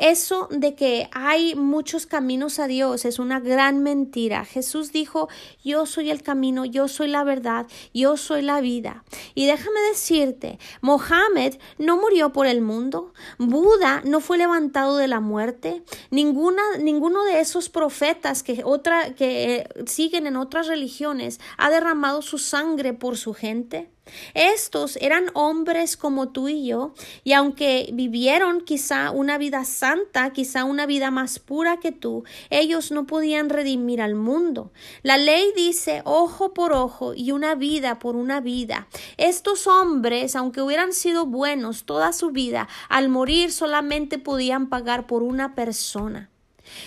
Eso 0.01 0.47
de 0.49 0.73
que 0.73 1.07
hay 1.11 1.53
muchos 1.53 2.07
caminos 2.07 2.57
a 2.57 2.65
Dios 2.65 3.05
es 3.05 3.19
una 3.19 3.39
gran 3.39 3.83
mentira. 3.83 4.45
Jesús 4.45 4.91
dijo, 4.91 5.29
yo 5.63 5.85
soy 5.85 6.09
el 6.09 6.23
camino, 6.23 6.65
yo 6.65 6.87
soy 6.87 7.07
la 7.07 7.23
verdad, 7.23 7.67
yo 7.93 8.17
soy 8.17 8.41
la 8.41 8.61
vida. 8.61 9.03
Y 9.35 9.45
déjame 9.45 9.79
decirte, 9.91 10.57
Mohammed 10.81 11.59
no 11.77 11.97
murió 11.97 12.33
por 12.33 12.47
el 12.47 12.61
mundo, 12.61 13.13
Buda 13.37 14.01
no 14.03 14.21
fue 14.21 14.39
levantado 14.39 14.97
de 14.97 15.07
la 15.07 15.19
muerte, 15.19 15.83
ninguna, 16.09 16.63
ninguno 16.79 17.23
de 17.23 17.39
esos 17.39 17.69
profetas 17.69 18.41
que, 18.41 18.63
otra, 18.65 19.13
que 19.13 19.53
eh, 19.53 19.67
siguen 19.85 20.25
en 20.25 20.35
otras 20.35 20.65
religiones 20.65 21.39
ha 21.59 21.69
derramado 21.69 22.23
su 22.23 22.39
sangre 22.39 22.93
por 22.93 23.17
su 23.17 23.35
gente. 23.35 23.91
Estos 24.33 24.97
eran 24.97 25.25
hombres 25.33 25.97
como 25.97 26.29
tú 26.29 26.47
y 26.47 26.65
yo, 26.65 26.93
y 27.23 27.33
aunque 27.33 27.89
vivieron 27.93 28.61
quizá 28.61 29.11
una 29.11 29.37
vida 29.37 29.65
santa, 29.65 30.31
quizá 30.31 30.63
una 30.63 30.85
vida 30.85 31.11
más 31.11 31.39
pura 31.39 31.77
que 31.77 31.91
tú, 31.91 32.23
ellos 32.49 32.91
no 32.91 33.05
podían 33.05 33.49
redimir 33.49 34.01
al 34.01 34.15
mundo. 34.15 34.71
La 35.03 35.17
ley 35.17 35.51
dice 35.55 36.01
ojo 36.05 36.53
por 36.53 36.73
ojo 36.73 37.13
y 37.13 37.31
una 37.31 37.55
vida 37.55 37.99
por 37.99 38.15
una 38.15 38.41
vida. 38.41 38.87
Estos 39.17 39.67
hombres, 39.67 40.35
aunque 40.35 40.61
hubieran 40.61 40.93
sido 40.93 41.25
buenos 41.25 41.85
toda 41.85 42.13
su 42.13 42.31
vida, 42.31 42.67
al 42.89 43.09
morir 43.09 43.51
solamente 43.51 44.17
podían 44.19 44.69
pagar 44.69 45.07
por 45.07 45.23
una 45.23 45.55
persona. 45.55 46.29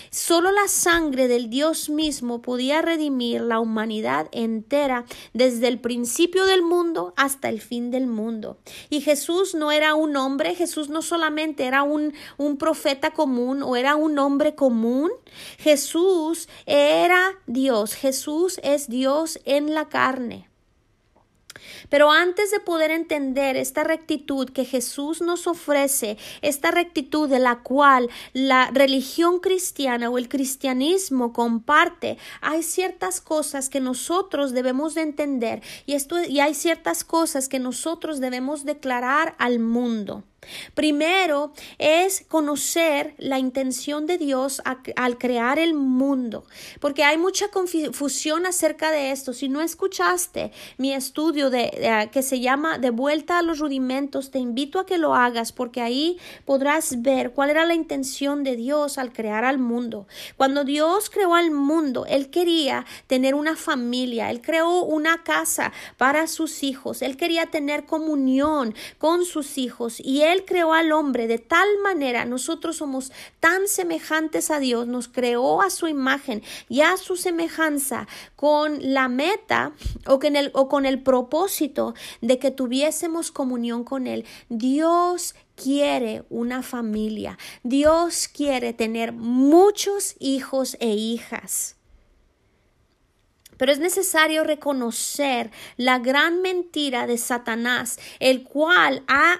Solo 0.09 0.51
la 0.51 0.67
sangre 0.67 1.27
del 1.27 1.49
Dios 1.49 1.89
mismo 1.89 2.41
podía 2.41 2.81
redimir 2.81 3.41
la 3.41 3.59
humanidad 3.59 4.27
entera 4.31 5.05
desde 5.33 5.67
el 5.67 5.79
principio 5.79 6.45
del 6.45 6.61
mundo 6.61 7.13
hasta 7.17 7.49
el 7.49 7.61
fin 7.61 7.91
del 7.91 8.07
mundo. 8.07 8.57
Y 8.89 9.01
Jesús 9.01 9.55
no 9.55 9.71
era 9.71 9.95
un 9.95 10.15
hombre, 10.15 10.55
Jesús 10.55 10.89
no 10.89 11.01
solamente 11.01 11.65
era 11.65 11.83
un, 11.83 12.13
un 12.37 12.57
profeta 12.57 13.11
común 13.11 13.63
o 13.63 13.75
era 13.75 13.95
un 13.95 14.17
hombre 14.19 14.55
común, 14.55 15.11
Jesús 15.57 16.47
era 16.65 17.31
Dios, 17.47 17.93
Jesús 17.93 18.59
es 18.63 18.89
Dios 18.89 19.39
en 19.45 19.73
la 19.73 19.89
carne. 19.89 20.49
Pero 21.89 22.11
antes 22.11 22.51
de 22.51 22.59
poder 22.59 22.91
entender 22.91 23.55
esta 23.55 23.83
rectitud 23.83 24.49
que 24.49 24.65
Jesús 24.65 25.21
nos 25.21 25.47
ofrece, 25.47 26.17
esta 26.41 26.71
rectitud 26.71 27.29
de 27.29 27.39
la 27.39 27.57
cual 27.63 28.09
la 28.33 28.69
religión 28.71 29.39
cristiana 29.39 30.09
o 30.09 30.17
el 30.17 30.29
cristianismo 30.29 31.33
comparte, 31.33 32.17
hay 32.41 32.63
ciertas 32.63 33.21
cosas 33.21 33.69
que 33.69 33.79
nosotros 33.79 34.51
debemos 34.51 34.95
de 34.95 35.01
entender 35.01 35.61
y, 35.85 35.93
esto, 35.93 36.23
y 36.23 36.39
hay 36.39 36.53
ciertas 36.53 37.03
cosas 37.03 37.47
que 37.49 37.59
nosotros 37.59 38.19
debemos 38.19 38.65
declarar 38.65 39.35
al 39.37 39.59
mundo. 39.59 40.23
Primero 40.73 41.53
es 41.77 42.25
conocer 42.27 43.15
la 43.17 43.39
intención 43.39 44.05
de 44.05 44.17
Dios 44.17 44.61
al 44.95 45.17
crear 45.17 45.59
el 45.59 45.73
mundo, 45.73 46.45
porque 46.79 47.03
hay 47.03 47.17
mucha 47.17 47.49
confusión 47.49 48.45
acerca 48.45 48.91
de 48.91 49.11
esto. 49.11 49.33
Si 49.33 49.49
no 49.49 49.61
escuchaste 49.61 50.51
mi 50.77 50.93
estudio 50.93 51.49
de, 51.49 52.09
que 52.11 52.21
se 52.21 52.39
llama 52.39 52.77
De 52.77 52.89
vuelta 52.89 53.39
a 53.39 53.41
los 53.41 53.59
rudimentos, 53.59 54.31
te 54.31 54.39
invito 54.39 54.79
a 54.79 54.85
que 54.85 54.97
lo 54.97 55.15
hagas, 55.15 55.51
porque 55.51 55.81
ahí 55.81 56.17
podrás 56.45 57.01
ver 57.01 57.31
cuál 57.31 57.49
era 57.49 57.65
la 57.65 57.73
intención 57.73 58.43
de 58.43 58.55
Dios 58.55 58.97
al 58.97 59.13
crear 59.13 59.45
al 59.45 59.57
mundo. 59.57 60.07
Cuando 60.37 60.63
Dios 60.63 61.09
creó 61.09 61.35
al 61.35 61.51
mundo, 61.51 62.05
Él 62.07 62.29
quería 62.29 62.85
tener 63.07 63.35
una 63.35 63.55
familia, 63.55 64.29
Él 64.29 64.41
creó 64.41 64.83
una 64.83 65.23
casa 65.23 65.71
para 65.97 66.27
sus 66.27 66.63
hijos, 66.63 67.01
Él 67.01 67.17
quería 67.17 67.47
tener 67.47 67.85
comunión 67.85 68.75
con 68.97 69.25
sus 69.25 69.57
hijos 69.57 69.99
y 69.99 70.21
Él 70.21 70.34
creó 70.43 70.73
al 70.73 70.91
hombre 70.91 71.27
de 71.27 71.37
tal 71.37 71.67
manera, 71.81 72.25
nosotros 72.25 72.77
somos 72.77 73.13
tan 73.39 73.67
semejantes 73.67 74.51
a 74.51 74.59
Dios, 74.59 74.87
nos 74.87 75.07
creó 75.07 75.61
a 75.61 75.69
su 75.69 75.87
imagen 75.87 76.43
y 76.67 76.81
a 76.81 76.97
su 76.97 77.15
semejanza 77.15 78.07
con 78.35 78.79
la 78.81 79.07
meta 79.07 79.71
o 80.05 80.19
con 80.19 80.35
el, 80.35 80.51
o 80.53 80.67
con 80.67 80.85
el 80.85 81.01
propósito 81.01 81.93
de 82.21 82.39
que 82.39 82.51
tuviésemos 82.51 83.31
comunión 83.31 83.83
con 83.83 84.07
Él. 84.07 84.25
Dios 84.49 85.35
quiere 85.55 86.23
una 86.29 86.61
familia. 86.61 87.37
Dios 87.63 88.27
quiere 88.27 88.73
tener 88.73 89.13
muchos 89.13 90.15
hijos 90.19 90.75
e 90.79 90.89
hijas. 90.89 91.75
Pero 93.57 93.71
es 93.71 93.79
necesario 93.79 94.43
reconocer 94.43 95.51
la 95.77 95.99
gran 95.99 96.41
mentira 96.41 97.07
de 97.07 97.17
Satanás, 97.17 97.97
el 98.19 98.43
cual 98.43 99.03
ha 99.07 99.39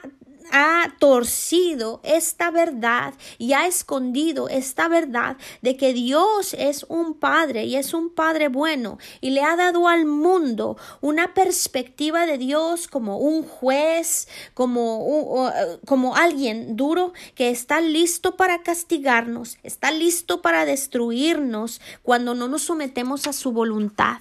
ha 0.51 0.93
torcido 0.99 2.01
esta 2.03 2.51
verdad 2.51 3.13
y 3.37 3.53
ha 3.53 3.67
escondido 3.67 4.49
esta 4.49 4.87
verdad 4.87 5.37
de 5.61 5.77
que 5.77 5.93
Dios 5.93 6.53
es 6.57 6.85
un 6.89 7.13
Padre 7.15 7.65
y 7.65 7.75
es 7.75 7.93
un 7.93 8.09
Padre 8.09 8.47
bueno 8.47 8.97
y 9.21 9.31
le 9.31 9.41
ha 9.41 9.55
dado 9.55 9.87
al 9.87 10.05
mundo 10.05 10.77
una 11.01 11.33
perspectiva 11.33 12.25
de 12.25 12.37
Dios 12.37 12.87
como 12.87 13.17
un 13.17 13.43
juez, 13.43 14.27
como, 14.53 15.51
como 15.85 16.15
alguien 16.15 16.75
duro 16.75 17.13
que 17.35 17.49
está 17.49 17.81
listo 17.81 18.35
para 18.35 18.63
castigarnos, 18.63 19.57
está 19.63 19.91
listo 19.91 20.41
para 20.41 20.65
destruirnos 20.65 21.81
cuando 22.03 22.35
no 22.35 22.47
nos 22.47 22.63
sometemos 22.63 23.27
a 23.27 23.33
su 23.33 23.51
voluntad. 23.51 24.19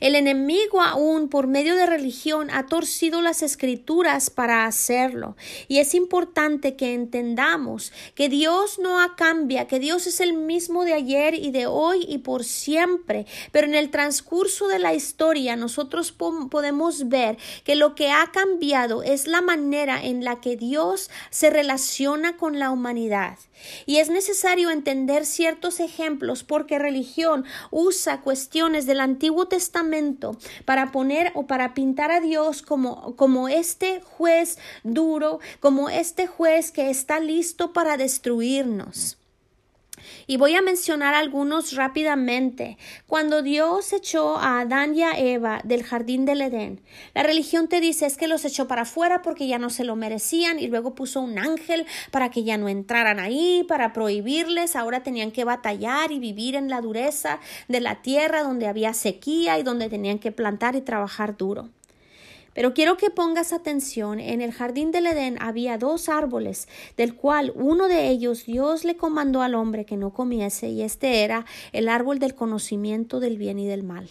El 0.00 0.14
enemigo 0.14 0.80
aún 0.80 1.28
por 1.28 1.46
medio 1.46 1.74
de 1.74 1.86
religión 1.86 2.50
ha 2.50 2.66
torcido 2.66 3.22
las 3.22 3.42
escrituras 3.42 4.30
para 4.30 4.66
hacerlo. 4.66 5.36
Y 5.66 5.78
es 5.78 5.94
importante 5.94 6.76
que 6.76 6.94
entendamos 6.94 7.92
que 8.14 8.28
Dios 8.28 8.78
no 8.78 8.98
cambia, 9.16 9.66
que 9.66 9.78
Dios 9.80 10.06
es 10.06 10.20
el 10.20 10.32
mismo 10.32 10.84
de 10.84 10.94
ayer 10.94 11.34
y 11.34 11.50
de 11.50 11.66
hoy 11.66 12.04
y 12.08 12.18
por 12.18 12.44
siempre. 12.44 13.26
Pero 13.52 13.66
en 13.66 13.74
el 13.74 13.90
transcurso 13.90 14.68
de 14.68 14.78
la 14.78 14.94
historia 14.94 15.56
nosotros 15.56 16.12
podemos 16.12 17.08
ver 17.08 17.38
que 17.64 17.74
lo 17.74 17.94
que 17.94 18.10
ha 18.10 18.30
cambiado 18.32 19.02
es 19.02 19.26
la 19.26 19.40
manera 19.40 20.02
en 20.02 20.24
la 20.24 20.40
que 20.40 20.56
Dios 20.56 21.10
se 21.30 21.50
relaciona 21.50 22.36
con 22.36 22.58
la 22.58 22.70
humanidad. 22.70 23.38
Y 23.86 23.96
es 23.96 24.08
necesario 24.08 24.70
entender 24.70 25.26
ciertos 25.26 25.80
ejemplos 25.80 26.44
porque 26.44 26.78
religión 26.78 27.44
usa 27.70 28.20
cuestiones 28.20 28.86
del 28.86 29.00
Antiguo 29.00 29.47
Testamento 29.48 30.36
para 30.64 30.92
poner 30.92 31.32
o 31.34 31.46
para 31.46 31.74
pintar 31.74 32.10
a 32.10 32.20
Dios 32.20 32.62
como, 32.62 33.16
como 33.16 33.48
este 33.48 34.00
juez 34.00 34.58
duro, 34.84 35.40
como 35.60 35.88
este 35.88 36.26
juez 36.26 36.70
que 36.70 36.90
está 36.90 37.20
listo 37.20 37.72
para 37.72 37.96
destruirnos. 37.96 39.18
Y 40.26 40.36
voy 40.36 40.54
a 40.54 40.62
mencionar 40.62 41.14
algunos 41.14 41.74
rápidamente. 41.74 42.78
Cuando 43.06 43.42
Dios 43.42 43.92
echó 43.92 44.36
a 44.36 44.60
Adán 44.60 44.94
y 44.94 45.02
a 45.02 45.18
Eva 45.18 45.60
del 45.64 45.82
jardín 45.82 46.24
del 46.24 46.42
Edén, 46.42 46.80
la 47.14 47.22
religión 47.22 47.68
te 47.68 47.80
dice 47.80 48.06
es 48.06 48.16
que 48.16 48.28
los 48.28 48.44
echó 48.44 48.68
para 48.68 48.82
afuera 48.82 49.22
porque 49.22 49.46
ya 49.46 49.58
no 49.58 49.70
se 49.70 49.84
lo 49.84 49.96
merecían 49.96 50.58
y 50.58 50.68
luego 50.68 50.94
puso 50.94 51.20
un 51.20 51.38
ángel 51.38 51.86
para 52.10 52.30
que 52.30 52.44
ya 52.44 52.56
no 52.56 52.68
entraran 52.68 53.20
ahí, 53.20 53.64
para 53.68 53.92
prohibirles. 53.92 54.76
Ahora 54.76 55.02
tenían 55.02 55.30
que 55.30 55.44
batallar 55.44 56.12
y 56.12 56.18
vivir 56.18 56.54
en 56.54 56.68
la 56.68 56.80
dureza 56.80 57.40
de 57.68 57.80
la 57.80 58.02
tierra 58.02 58.42
donde 58.42 58.66
había 58.66 58.94
sequía 58.94 59.58
y 59.58 59.62
donde 59.62 59.88
tenían 59.88 60.18
que 60.18 60.32
plantar 60.32 60.76
y 60.76 60.80
trabajar 60.80 61.36
duro. 61.36 61.70
Pero 62.58 62.74
quiero 62.74 62.96
que 62.96 63.10
pongas 63.10 63.52
atención, 63.52 64.18
en 64.18 64.40
el 64.40 64.50
jardín 64.50 64.90
del 64.90 65.06
Edén 65.06 65.40
había 65.40 65.78
dos 65.78 66.08
árboles, 66.08 66.66
del 66.96 67.14
cual 67.14 67.52
uno 67.54 67.86
de 67.86 68.08
ellos 68.08 68.46
Dios 68.46 68.84
le 68.84 68.96
comandó 68.96 69.42
al 69.42 69.54
hombre 69.54 69.84
que 69.84 69.96
no 69.96 70.12
comiese, 70.12 70.68
y 70.68 70.82
este 70.82 71.22
era 71.22 71.46
el 71.72 71.88
árbol 71.88 72.18
del 72.18 72.34
conocimiento 72.34 73.20
del 73.20 73.38
bien 73.38 73.60
y 73.60 73.68
del 73.68 73.84
mal. 73.84 74.10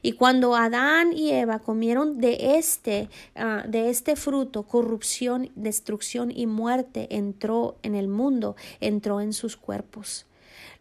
Y 0.00 0.12
cuando 0.12 0.54
Adán 0.54 1.12
y 1.12 1.32
Eva 1.32 1.58
comieron 1.58 2.20
de 2.20 2.56
este, 2.56 3.08
ah, 3.34 3.64
de 3.66 3.90
este 3.90 4.14
fruto, 4.14 4.62
corrupción, 4.62 5.50
destrucción 5.56 6.30
y 6.30 6.46
muerte 6.46 7.08
entró 7.10 7.78
en 7.82 7.96
el 7.96 8.06
mundo, 8.06 8.54
entró 8.78 9.20
en 9.20 9.32
sus 9.32 9.56
cuerpos. 9.56 10.24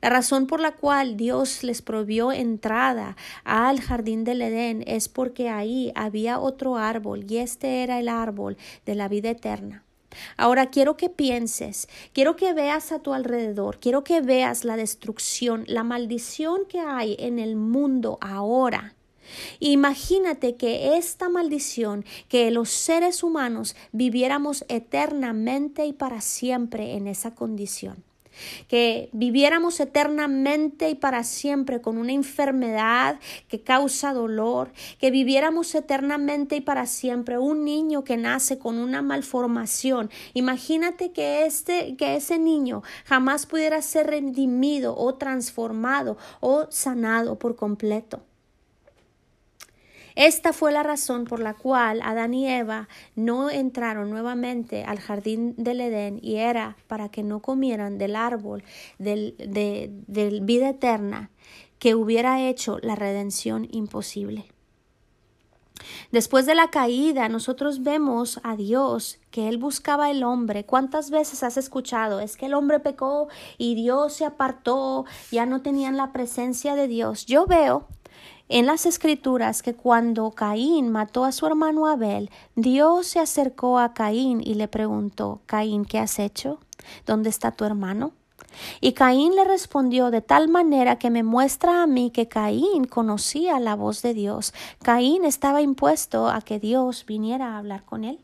La 0.02 0.10
razón 0.10 0.48
por 0.48 0.60
la 0.60 0.72
cual 0.72 1.16
Dios 1.16 1.64
les 1.64 1.84
prohibió 1.84 2.32
entrada 2.32 3.16
al 3.44 3.80
jardín 3.82 4.24
del 4.24 4.42
Edén 4.42 4.84
es 4.88 5.08
porque 5.08 5.48
ahí 5.50 5.92
había 5.94 6.40
otro 6.40 6.76
árbol 6.78 7.26
y 7.30 7.38
este 7.38 7.84
era 7.84 8.00
el 8.00 8.10
árbol 8.10 8.58
de 8.88 8.96
la 8.96 9.08
vida 9.08 9.30
eterna. 9.30 9.84
Ahora 10.38 10.72
quiero 10.72 10.98
que 10.98 11.10
pienses, 11.10 11.88
quiero 12.14 12.36
que 12.36 12.52
veas 12.54 12.92
a 12.92 13.00
tu 13.00 13.14
alrededor, 13.14 13.80
quiero 13.80 14.04
que 14.04 14.22
veas 14.22 14.66
la 14.66 14.76
destrucción, 14.76 15.66
la 15.68 15.84
maldición 15.84 16.66
que 16.68 16.80
hay 16.80 17.16
en 17.20 17.38
el 17.38 17.56
mundo 17.56 18.18
ahora. 18.22 18.96
Imagínate 19.60 20.56
que 20.56 20.98
esta 20.98 21.30
maldición, 21.30 22.06
que 22.28 22.50
los 22.50 22.70
seres 22.70 23.22
humanos 23.22 23.76
viviéramos 23.92 24.66
eternamente 24.68 25.86
y 25.86 25.94
para 25.94 26.22
siempre 26.22 26.96
en 26.96 27.08
esa 27.08 27.36
condición 27.36 28.04
que 28.68 29.10
viviéramos 29.14 29.80
eternamente 29.80 30.90
y 30.90 30.96
para 30.96 31.24
siempre 31.24 31.82
con 31.82 31.98
una 31.98 32.12
enfermedad 32.12 33.20
que 33.48 33.62
causa 33.62 34.14
dolor, 34.14 34.72
que 35.00 35.12
viviéramos 35.12 35.74
eternamente 35.76 36.56
y 36.56 36.62
para 36.62 36.86
siempre 36.86 37.38
un 37.38 37.66
niño 37.66 38.04
que 38.04 38.18
nace 38.18 38.58
con 38.58 38.80
una 38.80 39.02
malformación. 39.02 40.10
Imagínate 40.34 41.12
que 41.12 41.46
este 41.46 41.96
que 41.98 42.16
ese 42.16 42.40
niño 42.40 42.84
jamás 43.06 43.46
pudiera 43.46 43.82
ser 43.82 44.08
redimido 44.08 44.96
o 44.98 45.16
transformado 45.16 46.18
o 46.40 46.68
sanado 46.70 47.38
por 47.38 47.56
completo. 47.56 48.24
Esta 50.16 50.54
fue 50.54 50.72
la 50.72 50.84
razón 50.84 51.26
por 51.26 51.40
la 51.40 51.54
cual 51.54 52.02
Adán 52.04 52.34
y 52.34 52.48
Eva 52.48 52.88
no 53.16 53.50
entraron 53.50 54.10
nuevamente 54.10 54.84
al 54.84 55.00
jardín 55.00 55.56
del 55.58 55.82
Edén 55.82 56.20
y 56.22 56.36
era 56.36 56.76
para 56.88 57.10
que 57.10 57.24
no 57.24 57.42
comieran 57.42 57.98
del 57.98 58.16
árbol 58.16 58.64
del, 59.00 59.36
de, 59.38 60.40
vida 60.42 60.70
eterna 60.70 61.30
que 61.80 61.96
hubiera 61.96 62.42
hecho 62.42 62.78
la 62.82 62.96
redención 62.96 63.68
imposible. 63.72 64.46
Después 66.12 66.46
de 66.46 66.54
la 66.54 66.70
caída, 66.70 67.28
nosotros 67.28 67.82
vemos 67.82 68.40
a 68.44 68.56
Dios 68.56 69.20
que 69.32 69.48
Él 69.48 69.58
buscaba 69.58 70.12
el 70.12 70.24
hombre. 70.24 70.64
¿Cuántas 70.64 71.10
veces 71.10 71.42
has 71.42 71.58
escuchado? 71.58 72.20
Es 72.20 72.38
que 72.38 72.46
el 72.46 72.54
hombre 72.54 72.80
pecó 72.80 73.30
y 73.58 73.74
Dios 73.74 74.14
se 74.14 74.26
apartó, 74.26 75.06
ya 75.32 75.48
no 75.48 75.62
tenían 75.62 75.98
la 75.98 76.12
presencia 76.12 76.76
de 76.76 76.88
Dios. 76.88 77.26
Yo 77.26 77.48
veo 77.48 77.88
en 78.52 78.66
las 78.66 78.86
escrituras 78.86 79.64
que 79.64 79.74
cuando 79.74 80.32
Caín 80.32 80.90
mató 80.90 81.26
a 81.26 81.32
su 81.32 81.46
hermano 81.46 81.88
Abel, 81.88 82.30
Dios 82.56 83.08
se 83.08 83.20
acercó 83.20 83.80
a 83.80 83.94
Caín 83.94 84.42
y 84.44 84.56
le 84.56 84.68
preguntó, 84.68 85.42
Caín, 85.46 85.86
¿qué 85.86 86.00
has 86.00 86.20
hecho? 86.20 86.60
¿Dónde 87.06 87.30
está 87.30 87.52
tu 87.52 87.64
hermano? 87.64 88.12
Y 88.82 88.94
Caín 88.94 89.36
le 89.36 89.46
respondió 89.46 90.12
de 90.12 90.22
tal 90.22 90.48
manera 90.48 90.98
que 90.98 91.10
me 91.10 91.24
muestra 91.24 91.84
a 91.84 91.88
mí 91.88 92.12
que 92.12 92.28
Caín 92.28 92.86
conocía 92.86 93.60
la 93.60 93.76
voz 93.76 94.02
de 94.02 94.14
Dios. 94.14 94.54
Caín 94.82 95.26
estaba 95.26 95.62
impuesto 95.62 96.28
a 96.30 96.42
que 96.42 96.60
Dios 96.60 97.06
viniera 97.06 97.54
a 97.54 97.58
hablar 97.58 97.86
con 97.86 98.04
él. 98.04 98.20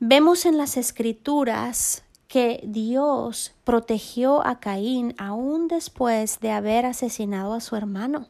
Vemos 0.00 0.44
en 0.44 0.58
las 0.58 0.76
escrituras 0.76 2.03
que 2.34 2.58
Dios 2.64 3.52
protegió 3.62 4.44
a 4.44 4.58
Caín 4.58 5.14
aún 5.18 5.68
después 5.68 6.40
de 6.40 6.50
haber 6.50 6.84
asesinado 6.84 7.54
a 7.54 7.60
su 7.60 7.76
hermano. 7.76 8.26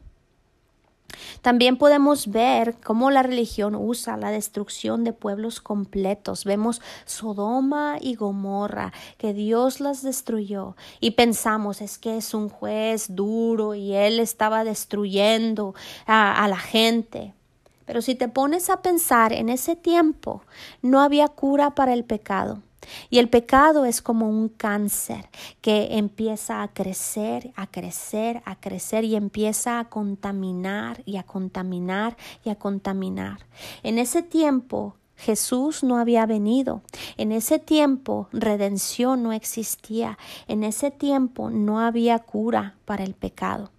También 1.41 1.75
podemos 1.75 2.27
ver 2.27 2.75
cómo 2.83 3.09
la 3.09 3.23
religión 3.23 3.73
usa 3.73 4.15
la 4.15 4.29
destrucción 4.29 5.03
de 5.03 5.11
pueblos 5.11 5.59
completos. 5.59 6.45
Vemos 6.45 6.83
Sodoma 7.05 7.97
y 7.99 8.13
Gomorra, 8.13 8.93
que 9.17 9.33
Dios 9.33 9.79
las 9.79 10.03
destruyó 10.03 10.75
y 10.99 11.11
pensamos 11.11 11.81
es 11.81 11.97
que 11.97 12.17
es 12.17 12.35
un 12.35 12.49
juez 12.49 13.07
duro 13.15 13.73
y 13.73 13.95
él 13.95 14.19
estaba 14.19 14.63
destruyendo 14.63 15.73
a, 16.05 16.43
a 16.43 16.47
la 16.47 16.59
gente. 16.59 17.33
Pero 17.87 18.03
si 18.03 18.13
te 18.13 18.27
pones 18.27 18.69
a 18.69 18.83
pensar 18.83 19.33
en 19.33 19.49
ese 19.49 19.75
tiempo, 19.75 20.43
no 20.83 21.01
había 21.01 21.27
cura 21.27 21.73
para 21.73 21.93
el 21.93 22.03
pecado. 22.03 22.61
Y 23.09 23.19
el 23.19 23.29
pecado 23.29 23.85
es 23.85 24.01
como 24.01 24.29
un 24.29 24.49
cáncer 24.49 25.29
que 25.61 25.97
empieza 25.97 26.63
a 26.63 26.67
crecer, 26.69 27.51
a 27.55 27.67
crecer, 27.67 28.41
a 28.45 28.59
crecer 28.59 29.03
y 29.03 29.15
empieza 29.15 29.79
a 29.79 29.89
contaminar 29.89 31.01
y 31.05 31.17
a 31.17 31.23
contaminar 31.23 32.17
y 32.43 32.49
a 32.49 32.55
contaminar. 32.55 33.45
En 33.83 33.97
ese 33.97 34.21
tiempo 34.21 34.95
Jesús 35.15 35.83
no 35.83 35.97
había 35.97 36.25
venido. 36.25 36.81
En 37.17 37.31
ese 37.31 37.59
tiempo 37.59 38.27
redención 38.31 39.23
no 39.23 39.31
existía. 39.31 40.17
En 40.47 40.63
ese 40.63 40.91
tiempo 40.91 41.49
no 41.49 41.79
había 41.79 42.19
cura 42.19 42.75
para 42.85 43.03
el 43.03 43.13
pecado. 43.13 43.71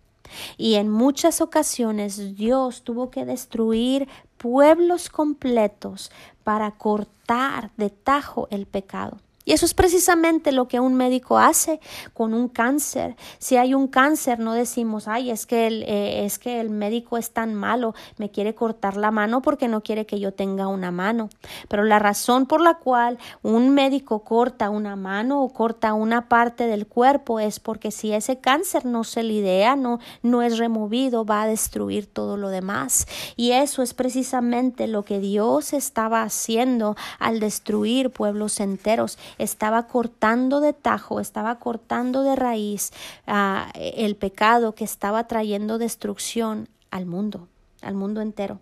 Y 0.57 0.75
en 0.75 0.91
muchas 0.91 1.41
ocasiones 1.41 2.37
Dios 2.37 2.83
tuvo 2.83 3.11
que 3.11 3.25
destruir 3.25 4.09
pueblos 4.39 5.09
completos 5.09 6.11
para 6.45 6.73
cortar 6.73 7.71
de 7.77 7.91
tajo 7.91 8.49
el 8.51 8.67
pecado. 8.67 9.19
Y 9.47 9.53
eso 9.53 9.65
es 9.65 9.75
precisamente 9.75 10.51
lo 10.51 10.67
que 10.67 10.81
un 10.81 10.95
médico 10.95 11.39
hace 11.39 11.79
con 12.13 12.35
un 12.35 12.49
cáncer. 12.49 13.15
Si 13.39 13.57
hay 13.57 13.75
un 13.75 13.87
cáncer, 13.87 14.41
no 14.41 14.55
decimos, 14.55 15.07
ay, 15.07 15.31
es 15.31 15.47
que, 15.47 15.69
el, 15.69 15.85
eh, 15.85 16.25
es 16.25 16.41
que 16.41 16.61
el 16.61 16.69
médico 16.69 17.17
es 17.17 17.31
tan 17.31 17.55
malo, 17.55 17.95
me 18.19 18.29
quiere 18.29 18.57
cortar 18.57 18.97
la 18.97 19.13
mano 19.13 19.43
porque 19.43 19.69
no 19.69 19.83
quiere 19.83 20.05
que 20.05 20.19
yo 20.19 20.35
tenga 20.35 20.67
una 20.67 20.91
mano. 20.91 21.31
Pero 21.69 21.85
la 21.85 22.01
razón 22.01 22.47
por 22.47 22.61
la 22.61 22.75
cual 22.75 23.19
un 23.43 23.71
médico 23.71 24.25
corta 24.25 24.69
una 24.69 24.97
mano 24.97 25.41
o 25.41 25.53
corta 25.53 25.95
una 25.95 26.29
parte 26.29 26.67
del 26.67 26.89
cuerpo 26.89 27.39
es 27.39 27.61
porque 27.61 27.93
si 27.93 28.13
ese 28.13 28.41
cáncer 28.41 28.85
no 28.85 29.05
se 29.05 29.23
lidea, 29.23 29.77
no, 29.77 30.01
no 30.23 30.43
es 30.43 30.59
removido, 30.59 31.25
va 31.25 31.43
a 31.43 31.47
destruir 31.47 32.13
todo 32.13 32.37
lo 32.37 32.49
demás. 32.49 33.07
Y 33.37 33.53
eso 33.53 33.85
es 33.85 33.95
precisamente 33.95 34.89
lo 34.89 35.05
que 35.05 35.21
Dios 35.21 35.73
estaba 35.73 36.23
haciendo 36.23 36.97
al 37.21 37.39
destruir 37.39 38.11
pueblos 38.11 38.59
enteros 38.59 39.19
estaba 39.39 39.87
cortando 39.87 40.61
de 40.61 40.73
tajo, 40.73 41.21
estaba 41.21 41.59
cortando 41.59 42.23
de 42.23 42.37
raíz 42.37 42.93
ah, 43.27 43.71
el 43.75 44.17
pecado 44.17 44.75
que 44.75 44.85
estaba 44.85 45.27
trayendo 45.27 45.79
destrucción 45.79 46.69
al 46.91 47.07
mundo, 47.07 47.49
al 47.83 47.95
mundo 47.95 48.21
entero. 48.21 48.61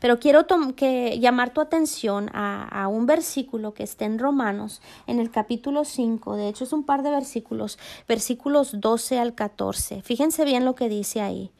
Pero 0.00 0.18
quiero 0.18 0.46
que 0.76 1.18
llamar 1.20 1.52
tu 1.52 1.60
atención 1.60 2.30
a, 2.32 2.66
a, 2.68 2.88
un 2.88 3.06
versículo 3.06 3.74
que 3.74 3.82
está 3.82 4.06
en 4.06 4.18
Romanos, 4.18 4.80
en 5.06 5.18
el 5.20 5.30
capítulo 5.30 5.84
5, 5.84 6.36
de 6.36 6.48
hecho 6.48 6.64
es 6.64 6.72
un 6.72 6.84
par 6.84 7.02
de 7.02 7.10
versículos, 7.10 7.78
versículos 8.08 8.80
12 8.80 9.18
al 9.18 9.34
14. 9.34 10.02
Fíjense 10.02 10.44
bien 10.44 10.64
lo 10.64 10.74
que 10.74 10.88
dice 10.88 11.20
ahí. 11.20 11.50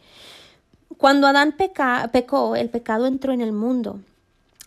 Cuando 0.96 1.26
Adán 1.26 1.54
pecó, 2.12 2.56
el 2.56 2.70
pecado 2.70 3.06
entró 3.06 3.32
en 3.32 3.42
el 3.42 3.52
mundo 3.52 4.00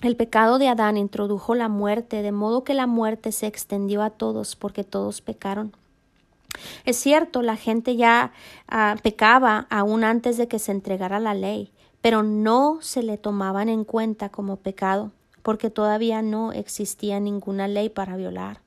el 0.02 0.16
pecado 0.16 0.58
de 0.58 0.68
Adán 0.68 0.98
introdujo 0.98 1.56
la 1.56 1.70
muerte, 1.70 2.22
de 2.22 2.32
modo 2.32 2.64
que 2.64 2.74
la 2.74 2.88
muerte 2.88 3.32
se 3.32 3.48
extendió 3.48 4.02
a 4.02 4.10
todos 4.10 4.56
porque 4.56 4.84
todos 4.84 5.22
pecaron. 5.22 5.74
Es 6.86 6.98
cierto, 6.98 7.42
la 7.42 7.56
gente 7.56 7.96
ya 7.96 8.34
ah, 8.68 8.96
pecaba 9.02 9.68
aún 9.70 10.04
antes 10.04 10.38
de 10.38 10.48
que 10.48 10.60
se 10.60 10.72
entregara 10.72 11.20
la 11.20 11.34
ley, 11.34 11.72
pero 12.02 12.24
no 12.24 12.80
se 12.82 13.04
le 13.04 13.18
tomaban 13.18 13.70
en 13.70 13.84
cuenta 13.86 14.30
como 14.30 14.58
pecado 14.58 15.12
porque 15.42 15.70
todavía 15.70 16.22
no 16.22 16.52
existía 16.52 17.20
ninguna 17.20 17.68
ley 17.68 17.90
para 17.90 18.16
violar. 18.16 18.60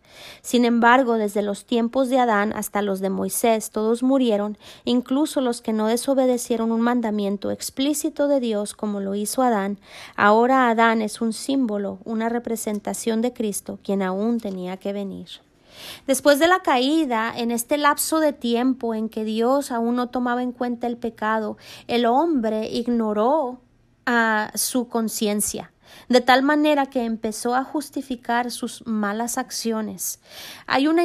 Sin 0.42 0.64
embargo, 0.64 1.14
desde 1.14 1.42
los 1.42 1.64
tiempos 1.64 2.08
de 2.08 2.18
Adán 2.18 2.52
hasta 2.54 2.82
los 2.82 3.00
de 3.00 3.10
Moisés, 3.10 3.70
todos 3.70 4.02
murieron, 4.02 4.58
incluso 4.84 5.40
los 5.40 5.60
que 5.60 5.72
no 5.72 5.86
desobedecieron 5.86 6.72
un 6.72 6.80
mandamiento 6.80 7.50
explícito 7.50 8.28
de 8.28 8.40
Dios 8.40 8.74
como 8.74 9.00
lo 9.00 9.14
hizo 9.14 9.42
Adán. 9.42 9.78
Ahora 10.16 10.68
Adán 10.68 11.02
es 11.02 11.20
un 11.20 11.32
símbolo, 11.32 11.98
una 12.04 12.28
representación 12.28 13.22
de 13.22 13.32
Cristo, 13.32 13.78
quien 13.82 14.02
aún 14.02 14.40
tenía 14.40 14.76
que 14.76 14.92
venir. 14.92 15.28
Después 16.06 16.38
de 16.38 16.46
la 16.46 16.60
caída, 16.60 17.32
en 17.36 17.50
este 17.50 17.76
lapso 17.78 18.20
de 18.20 18.32
tiempo 18.32 18.94
en 18.94 19.08
que 19.08 19.24
Dios 19.24 19.72
aún 19.72 19.96
no 19.96 20.08
tomaba 20.08 20.42
en 20.42 20.52
cuenta 20.52 20.86
el 20.86 20.96
pecado, 20.96 21.56
el 21.88 22.06
hombre 22.06 22.68
ignoró 22.70 23.60
a 24.06 24.52
su 24.54 24.88
conciencia 24.88 25.73
de 26.08 26.20
tal 26.20 26.42
manera 26.42 26.86
que 26.86 27.04
empezó 27.04 27.54
a 27.54 27.64
justificar 27.64 28.50
sus 28.50 28.86
malas 28.86 29.38
acciones. 29.38 30.20
Hay 30.66 30.88
una 30.88 31.04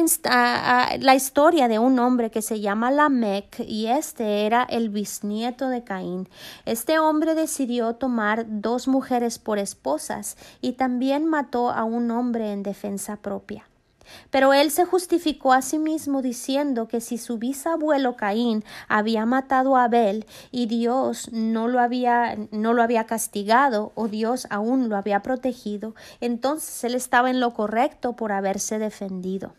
la 1.00 1.14
historia 1.14 1.68
de 1.68 1.78
un 1.78 1.98
hombre 1.98 2.30
que 2.30 2.42
se 2.42 2.60
llama 2.60 2.90
Lamec 2.90 3.60
y 3.60 3.86
este 3.86 4.46
era 4.46 4.64
el 4.64 4.88
bisnieto 4.88 5.68
de 5.68 5.84
Caín. 5.84 6.28
Este 6.64 6.98
hombre 6.98 7.34
decidió 7.34 7.94
tomar 7.94 8.46
dos 8.48 8.88
mujeres 8.88 9.38
por 9.38 9.58
esposas 9.58 10.36
y 10.60 10.72
también 10.72 11.26
mató 11.26 11.70
a 11.70 11.84
un 11.84 12.10
hombre 12.10 12.52
en 12.52 12.62
defensa 12.62 13.16
propia. 13.16 13.69
Pero 14.30 14.52
él 14.52 14.70
se 14.70 14.84
justificó 14.84 15.52
a 15.52 15.62
sí 15.62 15.78
mismo 15.78 16.22
diciendo 16.22 16.88
que 16.88 17.00
si 17.00 17.18
su 17.18 17.38
bisabuelo 17.38 18.16
Caín 18.16 18.64
había 18.88 19.26
matado 19.26 19.76
a 19.76 19.84
Abel 19.84 20.26
y 20.50 20.66
Dios 20.66 21.30
no 21.32 21.68
lo 21.68 21.80
había 21.80 22.36
no 22.50 22.72
lo 22.72 22.82
había 22.82 23.04
castigado 23.04 23.92
o 23.94 24.08
Dios 24.08 24.46
aún 24.50 24.88
lo 24.88 24.96
había 24.96 25.22
protegido, 25.22 25.94
entonces 26.20 26.84
él 26.84 26.94
estaba 26.94 27.30
en 27.30 27.40
lo 27.40 27.52
correcto 27.54 28.14
por 28.14 28.32
haberse 28.32 28.78
defendido. 28.78 29.54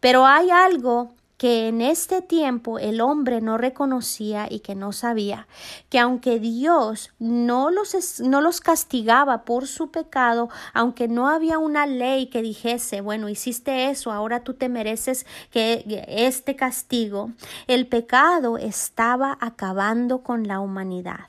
Pero 0.00 0.26
hay 0.26 0.50
algo 0.50 1.10
que 1.38 1.68
en 1.68 1.80
este 1.80 2.20
tiempo 2.20 2.80
el 2.80 3.00
hombre 3.00 3.40
no 3.40 3.58
reconocía 3.58 4.48
y 4.50 4.58
que 4.58 4.74
no 4.74 4.92
sabía, 4.92 5.46
que 5.88 6.00
aunque 6.00 6.40
Dios 6.40 7.12
no 7.20 7.70
los, 7.70 8.20
no 8.20 8.40
los 8.40 8.60
castigaba 8.60 9.44
por 9.44 9.68
su 9.68 9.92
pecado, 9.92 10.50
aunque 10.74 11.06
no 11.06 11.28
había 11.28 11.58
una 11.58 11.86
ley 11.86 12.26
que 12.26 12.42
dijese, 12.42 13.00
bueno, 13.00 13.28
hiciste 13.28 13.88
eso, 13.88 14.10
ahora 14.10 14.42
tú 14.42 14.54
te 14.54 14.68
mereces 14.68 15.26
que 15.52 15.84
este 16.08 16.56
castigo, 16.56 17.30
el 17.68 17.86
pecado 17.86 18.58
estaba 18.58 19.38
acabando 19.40 20.24
con 20.24 20.48
la 20.48 20.58
humanidad. 20.58 21.28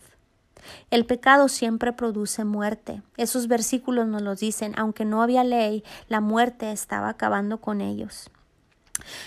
El 0.89 1.05
pecado 1.05 1.49
siempre 1.49 1.93
produce 1.93 2.45
muerte. 2.45 3.01
Esos 3.17 3.47
versículos 3.47 4.07
nos 4.07 4.23
lo 4.23 4.35
dicen, 4.35 4.73
aunque 4.75 5.05
no 5.05 5.21
había 5.21 5.43
ley, 5.43 5.83
la 6.07 6.19
muerte 6.19 6.71
estaba 6.71 7.09
acabando 7.09 7.59
con 7.59 7.81
ellos. 7.81 8.29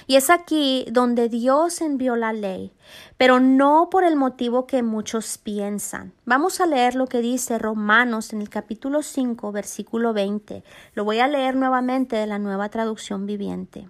Y 0.06 0.16
es 0.16 0.30
aquí 0.30 0.86
donde 0.90 1.28
Dios 1.28 1.80
envió 1.80 2.16
la 2.16 2.32
ley, 2.32 2.72
pero 3.16 3.40
no 3.40 3.88
por 3.90 4.04
el 4.04 4.16
motivo 4.16 4.66
que 4.66 4.82
muchos 4.82 5.38
piensan. 5.38 6.12
Vamos 6.24 6.60
a 6.60 6.66
leer 6.66 6.94
lo 6.94 7.06
que 7.06 7.20
dice 7.20 7.58
Romanos 7.58 8.32
en 8.32 8.42
el 8.42 8.48
capítulo 8.48 9.02
5, 9.02 9.52
versículo 9.52 10.12
20. 10.12 10.64
Lo 10.94 11.04
voy 11.04 11.20
a 11.20 11.28
leer 11.28 11.56
nuevamente 11.56 12.16
de 12.16 12.26
la 12.26 12.38
nueva 12.38 12.68
traducción 12.68 13.26
viviente. 13.26 13.88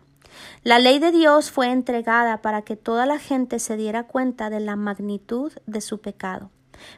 La 0.62 0.79
ley 0.79 0.99
de 0.99 1.12
Dios 1.12 1.51
fue 1.51 1.71
entregada 1.71 2.40
para 2.42 2.62
que 2.62 2.77
toda 2.77 3.07
la 3.07 3.18
gente 3.18 3.59
se 3.59 3.77
diera 3.77 4.05
cuenta 4.05 4.51
de 4.51 4.61
la 4.61 4.77
magnitud 4.77 5.53
de 5.66 5.81
su 5.81 6.01
pecado. 6.01 6.51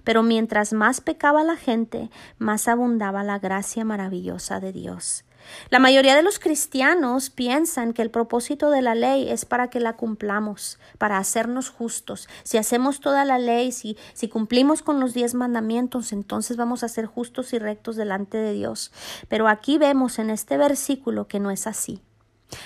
Pero 0.02 0.22
mientras 0.22 0.72
más 0.72 1.00
pecaba 1.00 1.44
la 1.44 1.56
gente, 1.56 2.10
más 2.38 2.68
abundaba 2.68 3.22
la 3.22 3.38
gracia 3.38 3.84
maravillosa 3.84 4.60
de 4.60 4.72
Dios. 4.72 5.24
La 5.70 5.78
mayoría 5.78 6.14
de 6.14 6.22
los 6.22 6.38
cristianos 6.38 7.30
piensan 7.30 7.92
que 7.92 8.02
el 8.02 8.10
propósito 8.10 8.70
de 8.70 8.82
la 8.82 8.94
ley 8.94 9.28
es 9.30 9.44
para 9.44 9.68
que 9.68 9.80
la 9.80 9.94
cumplamos, 9.94 10.78
para 10.98 11.18
hacernos 11.18 11.70
justos. 11.70 12.28
Si 12.42 12.58
hacemos 12.58 13.00
toda 13.00 13.24
la 13.24 13.38
ley, 13.38 13.72
si, 13.72 13.96
si 14.12 14.28
cumplimos 14.28 14.82
con 14.82 15.00
los 15.00 15.14
diez 15.14 15.34
mandamientos, 15.34 16.12
entonces 16.12 16.56
vamos 16.56 16.82
a 16.82 16.88
ser 16.88 17.06
justos 17.06 17.52
y 17.52 17.58
rectos 17.58 17.96
delante 17.96 18.38
de 18.38 18.52
Dios. 18.52 18.92
Pero 19.28 19.48
aquí 19.48 19.78
vemos 19.78 20.18
en 20.18 20.30
este 20.30 20.56
versículo 20.56 21.28
que 21.28 21.40
no 21.40 21.50
es 21.50 21.66
así. 21.66 22.00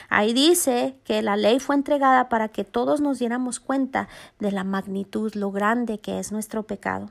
Ahí 0.09 0.33
dice 0.33 0.99
que 1.05 1.23
la 1.23 1.37
ley 1.37 1.61
fue 1.61 1.77
entregada 1.77 2.29
para 2.29 2.49
que 2.49 2.65
todos 2.65 3.01
nos 3.01 3.19
diéramos 3.19 3.61
cuenta 3.61 4.09
de 4.39 4.53
la 4.53 4.65
magnitud, 4.65 5.35
lo 5.35 5.51
grande 5.51 5.99
que 5.99 6.19
es 6.19 6.33
nuestro 6.33 6.65
pecado. 6.65 7.11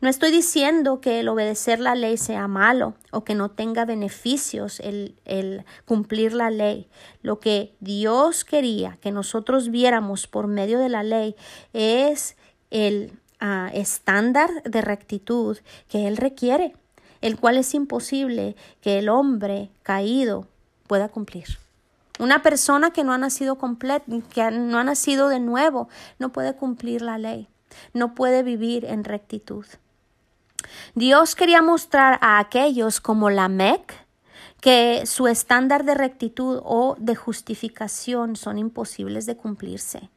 No 0.00 0.08
estoy 0.08 0.30
diciendo 0.30 1.00
que 1.00 1.20
el 1.20 1.28
obedecer 1.28 1.80
la 1.80 1.94
ley 1.94 2.16
sea 2.16 2.48
malo 2.48 2.94
o 3.10 3.24
que 3.24 3.34
no 3.34 3.50
tenga 3.50 3.84
beneficios 3.84 4.80
el, 4.80 5.16
el, 5.24 5.64
cumplir 5.84 6.32
la 6.32 6.50
ley. 6.50 6.88
Lo 7.22 7.40
que 7.40 7.74
Dios 7.80 8.44
quería 8.44 8.98
que 9.00 9.12
nosotros 9.12 9.70
viéramos 9.70 10.26
por 10.26 10.46
medio 10.46 10.78
de 10.78 10.88
la 10.88 11.02
ley 11.02 11.36
es 11.72 12.36
el 12.70 13.12
ah, 13.40 13.70
estándar 13.74 14.50
de 14.64 14.80
rectitud 14.80 15.58
que 15.88 16.06
Él 16.06 16.16
requiere, 16.16 16.74
el 17.20 17.38
cual 17.38 17.56
es 17.56 17.74
imposible 17.74 18.56
que 18.80 18.98
el 18.98 19.08
hombre 19.08 19.70
caído 19.82 20.46
pueda 20.86 21.08
cumplir. 21.08 21.58
Una 22.18 22.42
persona 22.42 22.90
que 22.90 23.04
no 23.04 23.12
ha 23.12 23.18
nacido 23.18 23.56
completo, 23.56 24.04
que 24.32 24.50
no 24.50 24.78
ha 24.78 24.84
nacido 24.84 25.28
de 25.28 25.40
nuevo, 25.40 25.88
no 26.18 26.32
puede 26.32 26.54
cumplir 26.54 27.00
la 27.00 27.16
ley 27.16 27.48
no 27.92 28.14
puede 28.14 28.42
vivir 28.42 28.84
en 28.84 29.04
rectitud. 29.04 29.64
Dios 30.94 31.34
quería 31.34 31.62
mostrar 31.62 32.18
a 32.20 32.38
aquellos 32.38 33.00
como 33.00 33.30
la 33.30 33.48
Mec 33.48 33.94
que 34.60 35.06
su 35.06 35.26
estándar 35.26 35.84
de 35.84 35.94
rectitud 35.94 36.60
o 36.62 36.96
de 36.98 37.16
justificación 37.16 38.36
son 38.36 38.58
imposibles 38.58 39.24
de 39.24 39.36
cumplirse. 39.36 40.10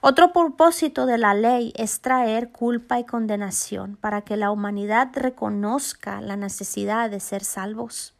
Otro 0.00 0.32
propósito 0.32 1.06
de 1.06 1.18
la 1.18 1.34
ley 1.34 1.72
es 1.76 2.00
traer 2.00 2.50
culpa 2.50 2.98
y 2.98 3.04
condenación 3.04 3.96
para 3.96 4.22
que 4.22 4.36
la 4.36 4.50
humanidad 4.50 5.10
reconozca 5.14 6.20
la 6.20 6.36
necesidad 6.36 7.10
de 7.10 7.20
ser 7.20 7.44
salvos 7.44 8.14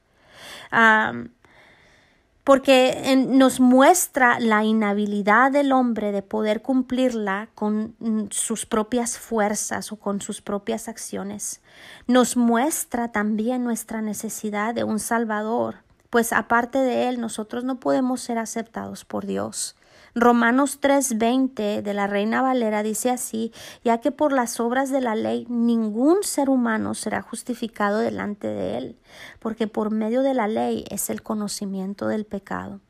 porque 2.44 3.26
nos 3.28 3.60
muestra 3.60 4.40
la 4.40 4.64
inhabilidad 4.64 5.52
del 5.52 5.72
hombre 5.72 6.10
de 6.10 6.22
poder 6.22 6.62
cumplirla 6.62 7.48
con 7.54 7.94
mm, 7.98 8.24
sus 8.30 8.66
propias 8.66 9.18
fuerzas 9.18 9.92
o 9.92 9.96
con 9.96 10.20
sus 10.20 10.40
propias 10.40 10.88
acciones. 10.88 11.60
Nos 12.06 12.36
muestra 12.36 13.12
también 13.12 13.62
nuestra 13.64 14.00
necesidad 14.00 14.74
de 14.74 14.84
un 14.84 14.98
Salvador, 14.98 15.76
pues 16.08 16.32
aparte 16.32 16.78
de 16.78 17.08
él 17.08 17.20
nosotros 17.20 17.64
no 17.64 17.78
podemos 17.78 18.20
ser 18.20 18.38
aceptados 18.38 19.04
por 19.04 19.26
Dios. 19.26 19.76
Romanos 20.14 20.80
3:20 20.80 21.82
de 21.82 21.94
la 21.94 22.06
Reina 22.06 22.42
Valera 22.42 22.82
dice 22.82 23.10
así, 23.10 23.52
ya 23.84 23.98
que 23.98 24.10
por 24.10 24.32
las 24.32 24.58
obras 24.58 24.90
de 24.90 25.00
la 25.00 25.14
ley 25.14 25.46
ningún 25.48 26.22
ser 26.22 26.50
humano 26.50 26.94
será 26.94 27.22
justificado 27.22 27.98
delante 27.98 28.48
de 28.48 28.76
él, 28.78 28.98
porque 29.38 29.68
por 29.68 29.90
medio 29.90 30.22
de 30.22 30.34
la 30.34 30.48
ley 30.48 30.84
es 30.90 31.10
el 31.10 31.22
conocimiento 31.22 32.08
del 32.08 32.24
pecado. 32.24 32.80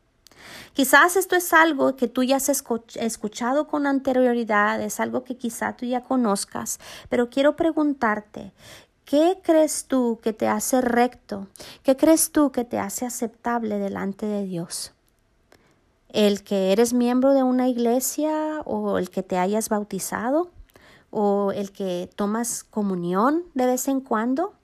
Quizás 0.72 1.16
esto 1.16 1.37
es 1.37 1.52
algo 1.52 1.96
que 1.96 2.09
tú 2.09 2.22
ya 2.22 2.37
has 2.37 2.48
escuchado 2.48 3.66
con 3.68 3.87
anterioridad, 3.87 4.80
es 4.80 4.98
algo 4.98 5.22
que 5.22 5.37
quizá 5.37 5.76
tú 5.76 5.85
ya 5.85 6.02
conozcas, 6.02 6.80
pero 7.11 7.28
quiero 7.28 7.56
preguntarte, 7.56 8.52
¿qué 9.04 9.38
crees 9.42 9.85
tú 9.85 10.18
que 10.22 10.33
te 10.33 10.48
hace 10.48 10.80
recto? 10.80 11.48
¿Qué 11.83 11.98
crees 11.98 12.33
tú 12.33 12.50
que 12.52 12.64
te 12.64 12.78
hace 12.78 13.04
aceptable 13.04 13.78
delante 13.78 14.24
de 14.24 14.44
Dios? 14.44 14.94
El 16.12 16.42
que 16.42 16.73
eres 16.73 16.92
miembro 16.92 17.33
de 17.33 17.42
una 17.42 17.68
iglesia 17.68 18.61
o 18.64 18.99
el 18.99 19.11
que 19.11 19.23
te 19.23 19.38
hayas 19.38 19.68
bautizado 19.68 20.51
o 21.11 21.53
el 21.53 21.73
que 21.73 22.09
tomas 22.16 22.64
comunión 22.64 23.44
de 23.55 23.66
vez 23.66 23.88
en 23.88 24.01
cuando 24.01 24.55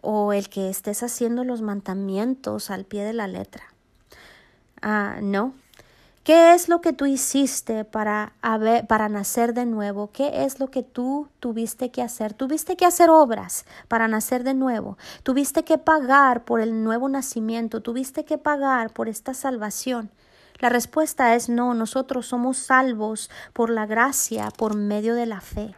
o 0.00 0.32
el 0.32 0.48
que 0.48 0.68
estés 0.68 1.02
haciendo 1.02 1.44
los 1.44 1.62
mandamientos 1.62 2.70
al 2.70 2.84
pie 2.84 3.04
de 3.04 3.12
la 3.12 3.26
letra. 3.26 3.64
Ah, 4.80 5.18
no. 5.22 5.54
¿Qué 6.28 6.52
es 6.52 6.68
lo 6.68 6.82
que 6.82 6.92
tú 6.92 7.06
hiciste 7.06 7.86
para, 7.86 8.34
para 8.86 9.08
nacer 9.08 9.54
de 9.54 9.64
nuevo? 9.64 10.10
¿Qué 10.12 10.44
es 10.44 10.60
lo 10.60 10.70
que 10.70 10.82
tú 10.82 11.28
tuviste 11.40 11.90
que 11.90 12.02
hacer? 12.02 12.34
Tuviste 12.34 12.76
que 12.76 12.84
hacer 12.84 13.08
obras 13.08 13.64
para 13.88 14.08
nacer 14.08 14.44
de 14.44 14.52
nuevo. 14.52 14.98
Tuviste 15.22 15.64
que 15.64 15.78
pagar 15.78 16.44
por 16.44 16.60
el 16.60 16.84
nuevo 16.84 17.08
nacimiento. 17.08 17.80
Tuviste 17.80 18.26
que 18.26 18.36
pagar 18.36 18.92
por 18.92 19.08
esta 19.08 19.32
salvación. 19.32 20.10
La 20.60 20.68
respuesta 20.68 21.34
es 21.34 21.48
no, 21.48 21.74
nosotros 21.74 22.26
somos 22.26 22.58
salvos 22.58 23.30
por 23.52 23.70
la 23.70 23.86
gracia, 23.86 24.50
por 24.56 24.74
medio 24.74 25.14
de 25.14 25.26
la 25.26 25.40
fe. 25.40 25.74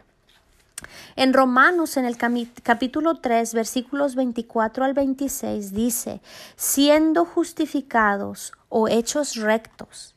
En 1.15 1.33
Romanos, 1.33 1.97
en 1.97 2.05
el 2.05 2.17
capítulo 2.17 3.15
3, 3.15 3.53
versículos 3.53 4.15
24 4.15 4.83
al 4.83 4.93
26, 4.93 5.73
dice, 5.73 6.21
siendo 6.55 7.25
justificados 7.25 8.53
o 8.69 8.87
hechos 8.87 9.35
rectos 9.35 10.15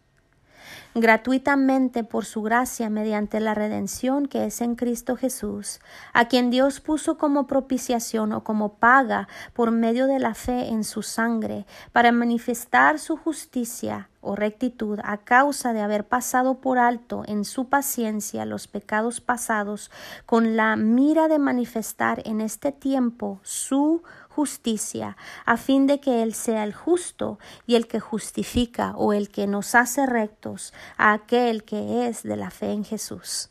gratuitamente 0.94 2.04
por 2.04 2.24
su 2.24 2.42
gracia 2.42 2.88
mediante 2.88 3.40
la 3.40 3.54
redención 3.54 4.26
que 4.26 4.44
es 4.44 4.60
en 4.60 4.76
Cristo 4.76 5.16
Jesús, 5.16 5.80
a 6.12 6.26
quien 6.26 6.50
Dios 6.50 6.80
puso 6.80 7.18
como 7.18 7.46
propiciación 7.46 8.32
o 8.32 8.44
como 8.44 8.74
paga 8.74 9.28
por 9.52 9.72
medio 9.72 10.06
de 10.06 10.20
la 10.20 10.34
fe 10.34 10.68
en 10.68 10.84
su 10.84 11.02
sangre, 11.02 11.66
para 11.92 12.12
manifestar 12.12 12.98
su 12.98 13.16
justicia 13.16 14.08
o 14.20 14.36
rectitud 14.36 15.00
a 15.04 15.18
causa 15.18 15.72
de 15.72 15.82
haber 15.82 16.06
pasado 16.06 16.60
por 16.60 16.78
alto 16.78 17.24
en 17.26 17.44
su 17.44 17.68
paciencia 17.68 18.46
los 18.46 18.68
pecados 18.68 19.20
pasados, 19.20 19.90
con 20.26 20.56
la 20.56 20.76
mira 20.76 21.28
de 21.28 21.38
manifestar 21.38 22.22
en 22.24 22.40
este 22.40 22.72
tiempo 22.72 23.40
su 23.42 24.02
justicia, 24.02 24.23
a 25.46 25.56
fin 25.56 25.86
de 25.86 26.00
que 26.00 26.22
Él 26.22 26.34
sea 26.34 26.64
el 26.64 26.74
justo 26.74 27.38
y 27.66 27.76
el 27.76 27.86
que 27.86 28.00
justifica 28.00 28.94
o 28.96 29.12
el 29.12 29.28
que 29.28 29.46
nos 29.46 29.74
hace 29.74 30.06
rectos 30.06 30.72
a 30.96 31.12
aquel 31.12 31.64
que 31.64 32.06
es 32.06 32.22
de 32.22 32.36
la 32.36 32.50
fe 32.50 32.72
en 32.72 32.84
Jesús. 32.84 33.50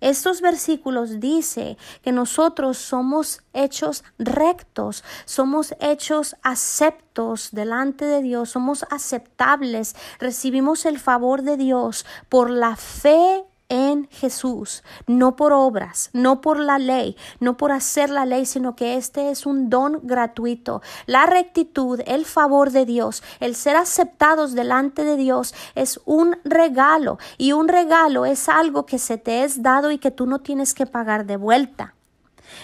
Estos 0.00 0.42
versículos 0.42 1.20
dice 1.20 1.78
que 2.02 2.12
nosotros 2.12 2.76
somos 2.76 3.40
hechos 3.54 4.04
rectos, 4.18 5.02
somos 5.24 5.74
hechos 5.80 6.36
aceptos 6.42 7.48
delante 7.52 8.04
de 8.04 8.20
Dios, 8.20 8.50
somos 8.50 8.84
aceptables, 8.90 9.96
recibimos 10.18 10.84
el 10.84 10.98
favor 10.98 11.42
de 11.42 11.56
Dios 11.56 12.04
por 12.28 12.50
la 12.50 12.76
fe 12.76 13.44
en 13.68 14.08
Jesús, 14.10 14.82
no 15.06 15.36
por 15.36 15.52
obras, 15.52 16.10
no 16.12 16.40
por 16.40 16.58
la 16.58 16.78
ley, 16.78 17.16
no 17.40 17.56
por 17.56 17.72
hacer 17.72 18.10
la 18.10 18.26
ley, 18.26 18.46
sino 18.46 18.76
que 18.76 18.96
este 18.96 19.30
es 19.30 19.46
un 19.46 19.70
don 19.70 20.00
gratuito. 20.02 20.82
La 21.06 21.26
rectitud, 21.26 22.00
el 22.06 22.24
favor 22.24 22.70
de 22.70 22.86
Dios, 22.86 23.22
el 23.40 23.54
ser 23.54 23.76
aceptados 23.76 24.52
delante 24.52 25.04
de 25.04 25.16
Dios 25.16 25.54
es 25.74 26.00
un 26.04 26.38
regalo 26.44 27.18
y 27.38 27.52
un 27.52 27.68
regalo 27.68 28.24
es 28.24 28.48
algo 28.48 28.86
que 28.86 28.98
se 28.98 29.18
te 29.18 29.44
es 29.44 29.62
dado 29.62 29.90
y 29.90 29.98
que 29.98 30.10
tú 30.10 30.26
no 30.26 30.40
tienes 30.40 30.74
que 30.74 30.86
pagar 30.86 31.26
de 31.26 31.36
vuelta. 31.36 31.94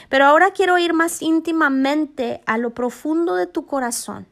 Pero 0.09 0.27
ahora 0.27 0.53
quiero 0.53 0.79
ir 0.79 0.93
más 0.93 1.23
íntimamente 1.23 2.43
a 2.47 2.59
lo 2.59 2.71
profundo 2.71 3.35
de 3.35 3.47
tu 3.47 3.67
corazón 3.67 4.32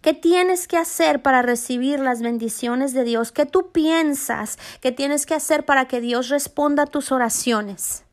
¿Qué 0.00 0.14
tienes 0.14 0.68
que 0.68 0.76
hacer 0.76 1.22
para 1.22 1.42
recibir 1.42 2.00
las 2.00 2.22
bendiciones 2.22 2.92
de 2.92 3.04
Dios? 3.04 3.32
¿Qué 3.32 3.46
tú 3.46 3.70
piensas 3.70 4.58
que 4.80 4.92
tienes 4.92 5.26
que 5.26 5.34
hacer 5.34 5.64
para 5.64 5.86
que 5.86 6.00
Dios 6.00 6.28
responda 6.28 6.84
a 6.84 6.86
tus 6.86 7.12
oraciones? 7.12 8.04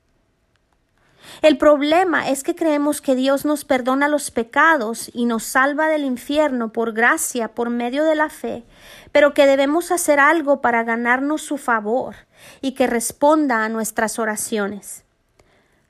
El 1.41 1.57
problema 1.57 2.29
es 2.29 2.43
que 2.43 2.55
creemos 2.55 3.01
que 3.01 3.15
Dios 3.15 3.45
nos 3.45 3.63
perdona 3.63 4.07
los 4.07 4.31
pecados 4.31 5.09
y 5.13 5.25
nos 5.25 5.43
salva 5.43 5.87
del 5.87 6.03
infierno 6.03 6.73
por 6.73 6.91
gracia, 6.91 7.49
por 7.49 7.69
medio 7.69 8.03
de 8.03 8.15
la 8.15 8.29
fe, 8.29 8.65
pero 9.11 9.33
que 9.33 9.45
debemos 9.45 9.91
hacer 9.91 10.19
algo 10.19 10.61
para 10.61 10.83
ganarnos 10.83 11.41
su 11.41 11.57
favor 11.57 12.15
y 12.61 12.73
que 12.73 12.87
responda 12.87 13.63
a 13.63 13.69
nuestras 13.69 14.19
oraciones. 14.19 15.05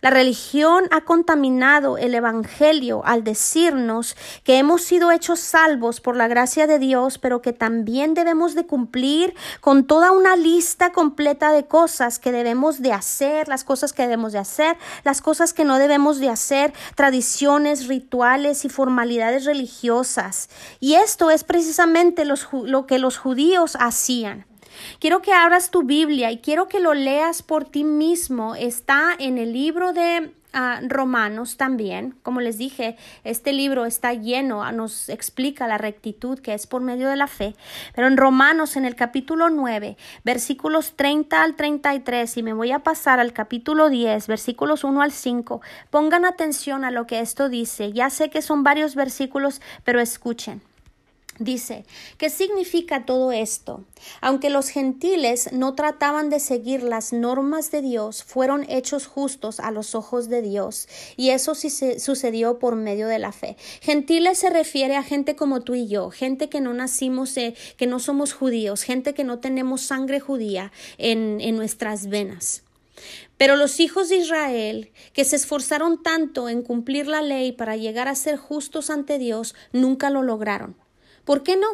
La 0.02 0.12
religión 0.12 0.86
ha 0.92 1.02
contaminado 1.02 1.98
el 1.98 2.16
Evangelio 2.16 3.02
al 3.04 3.26
decirnos 3.26 4.16
que 4.46 4.58
hemos 4.58 4.82
sido 4.82 5.12
hechos 5.12 5.42
salvos 5.42 6.00
por 6.00 6.16
la 6.16 6.30
gracia 6.30 6.68
de 6.68 6.80
Dios, 6.80 7.18
pero 7.18 7.42
que 7.42 7.52
también 7.52 8.14
debemos 8.14 8.56
de 8.56 8.66
cumplir 8.66 9.36
con 9.60 9.86
toda 9.86 10.14
una 10.14 10.38
lista 10.38 10.94
completa 10.94 11.52
de 11.52 11.66
cosas 11.66 12.18
que 12.18 12.32
debemos 12.32 12.82
de 12.82 12.94
hacer, 12.94 13.50
las 13.50 13.66
cosas 13.66 13.92
que 13.92 14.04
debemos 14.04 14.32
de 14.32 14.40
hacer, 14.40 14.78
las 15.04 15.22
cosas 15.22 15.52
que 15.52 15.66
no 15.66 15.78
debemos 15.78 16.20
de 16.20 16.30
hacer, 16.30 16.72
tradiciones, 16.96 17.88
rituales 17.88 18.64
y 18.64 18.70
formalidades 18.70 19.44
religiosas. 19.44 20.50
Y 20.80 20.94
esto 20.94 21.30
es 21.30 21.44
precisamente 21.44 22.24
lo 22.24 22.88
que 22.88 23.00
los 23.00 23.18
judíos 23.18 23.76
hacían. 23.78 24.49
Quiero 25.00 25.22
que 25.22 25.34
abras 25.34 25.72
tu 25.72 25.84
Biblia 25.84 26.32
y 26.32 26.40
quiero 26.40 26.68
que 26.68 26.80
lo 26.80 26.94
leas 26.94 27.42
por 27.42 27.66
ti 27.66 27.84
mismo. 27.84 28.56
Está 28.56 29.16
en 29.18 29.38
el 29.38 29.54
libro 29.54 29.94
de 29.94 30.34
ah, 30.54 30.80
Romanos 30.88 31.58
también. 31.58 32.16
Como 32.24 32.42
les 32.42 32.58
dije, 32.58 32.98
este 33.24 33.54
libro 33.54 33.86
está 33.86 34.14
lleno, 34.14 34.64
ah, 34.64 34.72
nos 34.72 35.10
explica 35.10 35.68
la 35.68 35.78
rectitud 35.78 36.40
que 36.40 36.54
es 36.54 36.68
por 36.68 36.82
medio 36.82 37.10
de 37.10 37.16
la 37.16 37.28
fe. 37.28 37.56
Pero 37.94 38.08
en 38.08 38.18
Romanos, 38.18 38.76
en 38.76 38.86
el 38.86 38.96
capítulo 38.96 39.50
9, 39.50 39.98
versículos 40.24 40.94
30 40.96 41.42
al 41.42 41.56
33, 41.56 42.38
y 42.38 42.44
me 42.44 42.54
voy 42.54 42.72
a 42.72 42.80
pasar 42.80 43.20
al 43.20 43.34
capítulo 43.34 43.90
10, 43.90 44.28
versículos 44.28 44.84
1 44.84 45.02
al 45.02 45.12
5, 45.12 45.62
pongan 45.90 46.26
atención 46.26 46.84
a 46.86 46.92
lo 46.92 47.08
que 47.08 47.20
esto 47.20 47.50
dice. 47.50 47.92
Ya 47.92 48.10
sé 48.10 48.30
que 48.30 48.42
son 48.42 48.64
varios 48.64 48.96
versículos, 48.96 49.62
pero 49.84 50.00
escuchen. 50.00 50.62
Dice, 51.40 51.86
¿qué 52.18 52.30
significa 52.30 53.06
todo 53.06 53.32
esto? 53.32 53.86
Aunque 54.20 54.50
los 54.50 54.68
gentiles 54.68 55.54
no 55.54 55.74
trataban 55.74 56.30
de 56.30 56.42
seguir 56.42 56.84
las 56.84 57.14
normas 57.14 57.72
de 57.72 57.82
Dios, 57.82 58.24
fueron 58.26 58.66
hechos 58.70 59.08
justos 59.08 59.62
a 59.62 59.72
los 59.72 59.96
ojos 59.96 60.28
de 60.28 60.42
Dios, 60.42 60.90
y 61.16 61.30
eso 61.30 61.56
sí 61.56 61.70
sucedió 61.70 62.60
por 62.60 62.76
medio 62.76 63.08
de 63.08 63.20
la 63.20 63.32
fe. 63.32 63.56
Gentiles 63.80 64.40
se 64.40 64.50
refiere 64.50 64.98
a 64.98 65.04
gente 65.04 65.38
como 65.38 65.62
tú 65.62 65.76
y 65.76 65.88
yo, 65.88 66.10
gente 66.10 66.50
que 66.50 66.60
no 66.60 66.74
nacimos, 66.74 67.36
que 67.78 67.88
no 67.88 68.00
somos 68.00 68.34
judíos, 68.34 68.84
gente 68.84 69.14
que 69.14 69.24
no 69.24 69.40
tenemos 69.40 69.80
sangre 69.80 70.20
judía 70.20 70.74
en, 70.98 71.40
en 71.40 71.56
nuestras 71.56 72.10
venas. 72.10 72.64
Pero 73.38 73.56
los 73.56 73.80
hijos 73.80 74.10
de 74.10 74.18
Israel, 74.18 74.92
que 75.14 75.24
se 75.24 75.38
esforzaron 75.38 76.04
tanto 76.04 76.50
en 76.50 76.64
cumplir 76.64 77.08
la 77.08 77.22
ley 77.22 77.54
para 77.54 77.78
llegar 77.78 78.10
a 78.10 78.16
ser 78.16 78.36
justos 78.36 78.90
ante 78.90 79.18
Dios, 79.18 79.56
nunca 79.72 80.10
lo 80.10 80.22
lograron. 80.22 80.76
¿Por 81.26 81.44
qué 81.44 81.58
no? 81.58 81.68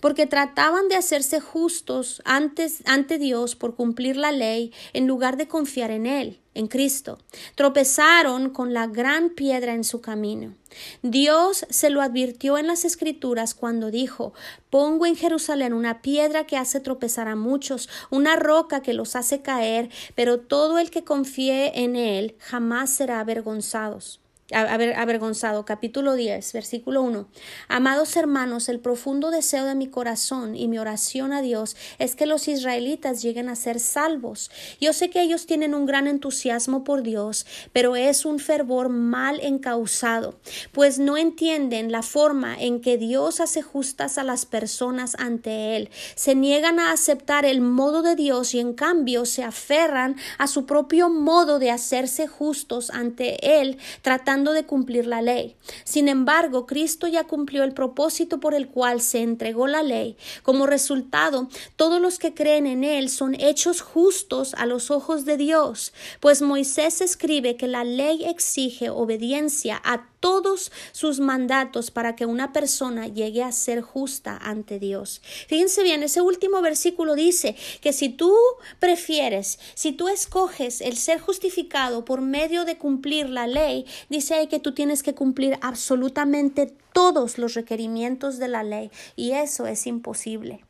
Porque 0.00 0.26
trataban 0.26 0.88
de 0.88 0.94
hacerse 0.94 1.40
justos 1.40 2.22
antes, 2.24 2.82
ante 2.86 3.18
Dios 3.18 3.56
por 3.56 3.74
cumplir 3.74 4.16
la 4.16 4.30
ley 4.30 4.72
en 4.92 5.06
lugar 5.06 5.36
de 5.36 5.48
confiar 5.48 5.90
en 5.90 6.06
Él, 6.06 6.40
en 6.54 6.68
Cristo. 6.68 7.18
Tropezaron 7.56 8.50
con 8.50 8.72
la 8.72 8.86
gran 8.86 9.30
piedra 9.30 9.74
en 9.74 9.82
su 9.82 10.00
camino. 10.00 10.54
Dios 11.02 11.66
se 11.70 11.90
lo 11.90 12.02
advirtió 12.02 12.56
en 12.56 12.68
las 12.68 12.84
Escrituras 12.84 13.54
cuando 13.54 13.90
dijo 13.90 14.32
Pongo 14.70 15.06
en 15.06 15.16
Jerusalén 15.16 15.72
una 15.72 16.02
piedra 16.02 16.46
que 16.46 16.56
hace 16.56 16.78
tropezar 16.78 17.26
a 17.26 17.36
muchos, 17.36 17.88
una 18.10 18.36
roca 18.36 18.80
que 18.80 18.94
los 18.94 19.16
hace 19.16 19.42
caer, 19.42 19.90
pero 20.14 20.38
todo 20.38 20.78
el 20.78 20.90
que 20.90 21.02
confíe 21.04 21.80
en 21.82 21.96
Él 21.96 22.36
jamás 22.38 22.90
será 22.90 23.18
avergonzados 23.18 24.20
avergonzado. 24.54 25.64
Capítulo 25.64 26.14
10, 26.14 26.52
versículo 26.52 27.02
1. 27.02 27.28
Amados 27.68 28.16
hermanos, 28.16 28.68
el 28.68 28.80
profundo 28.80 29.30
deseo 29.30 29.64
de 29.64 29.74
mi 29.74 29.88
corazón 29.88 30.56
y 30.56 30.68
mi 30.68 30.78
oración 30.78 31.32
a 31.32 31.42
Dios 31.42 31.76
es 31.98 32.16
que 32.16 32.26
los 32.26 32.48
israelitas 32.48 33.22
lleguen 33.22 33.48
a 33.48 33.56
ser 33.56 33.80
salvos. 33.80 34.50
Yo 34.80 34.92
sé 34.92 35.10
que 35.10 35.22
ellos 35.22 35.46
tienen 35.46 35.74
un 35.74 35.86
gran 35.86 36.06
entusiasmo 36.06 36.84
por 36.84 37.02
Dios, 37.02 37.46
pero 37.72 37.96
es 37.96 38.24
un 38.24 38.38
fervor 38.38 38.88
mal 38.88 39.40
encausado, 39.40 40.38
pues 40.72 40.98
no 40.98 41.16
entienden 41.16 41.92
la 41.92 42.02
forma 42.02 42.56
en 42.58 42.80
que 42.80 42.98
Dios 42.98 43.40
hace 43.40 43.62
justas 43.62 44.18
a 44.18 44.24
las 44.24 44.46
personas 44.46 45.16
ante 45.18 45.76
Él. 45.76 45.90
Se 46.14 46.34
niegan 46.34 46.78
a 46.78 46.92
aceptar 46.92 47.44
el 47.44 47.60
modo 47.60 48.02
de 48.02 48.16
Dios 48.16 48.54
y 48.54 48.60
en 48.60 48.74
cambio 48.74 49.24
se 49.24 49.42
aferran 49.42 50.16
a 50.38 50.46
su 50.46 50.66
propio 50.66 51.08
modo 51.08 51.58
de 51.58 51.70
hacerse 51.70 52.26
justos 52.26 52.90
ante 52.90 53.60
Él, 53.60 53.78
tratando 54.02 54.43
de 54.52 54.64
cumplir 54.64 55.06
la 55.06 55.22
ley. 55.22 55.56
Sin 55.84 56.08
embargo, 56.08 56.66
Cristo 56.66 57.08
ya 57.08 57.24
cumplió 57.24 57.64
el 57.64 57.74
propósito 57.74 58.40
por 58.40 58.54
el 58.54 58.68
cual 58.68 59.00
se 59.00 59.22
entregó 59.22 59.66
la 59.66 59.82
ley. 59.82 60.16
Como 60.42 60.66
resultado, 60.66 61.48
todos 61.76 62.00
los 62.00 62.18
que 62.18 62.34
creen 62.34 62.66
en 62.66 62.84
Él 62.84 63.08
son 63.08 63.34
hechos 63.34 63.80
justos 63.80 64.54
a 64.54 64.66
los 64.66 64.90
ojos 64.90 65.24
de 65.24 65.36
Dios, 65.36 65.92
pues 66.20 66.42
Moisés 66.42 67.00
escribe 67.00 67.56
que 67.56 67.68
la 67.68 67.84
ley 67.84 68.24
exige 68.24 68.90
obediencia 68.90 69.80
a 69.84 70.06
todos 70.24 70.72
sus 70.92 71.20
mandatos 71.20 71.90
para 71.90 72.16
que 72.16 72.24
una 72.24 72.54
persona 72.54 73.08
llegue 73.08 73.42
a 73.42 73.52
ser 73.52 73.82
justa 73.82 74.38
ante 74.40 74.78
Dios. 74.78 75.20
Fíjense 75.48 75.82
bien, 75.82 76.02
ese 76.02 76.22
último 76.22 76.62
versículo 76.62 77.14
dice 77.14 77.56
que 77.82 77.92
si 77.92 78.08
tú 78.08 78.34
prefieres, 78.78 79.58
si 79.74 79.92
tú 79.92 80.08
escoges 80.08 80.80
el 80.80 80.96
ser 80.96 81.20
justificado 81.20 82.06
por 82.06 82.22
medio 82.22 82.64
de 82.64 82.78
cumplir 82.78 83.28
la 83.28 83.46
ley, 83.46 83.84
dice 84.08 84.48
que 84.48 84.60
tú 84.60 84.72
tienes 84.72 85.02
que 85.02 85.14
cumplir 85.14 85.58
absolutamente 85.60 86.72
todos 86.94 87.36
los 87.36 87.52
requerimientos 87.52 88.38
de 88.38 88.48
la 88.48 88.62
ley 88.62 88.90
y 89.16 89.32
eso 89.32 89.66
es 89.66 89.86
imposible. 89.86 90.64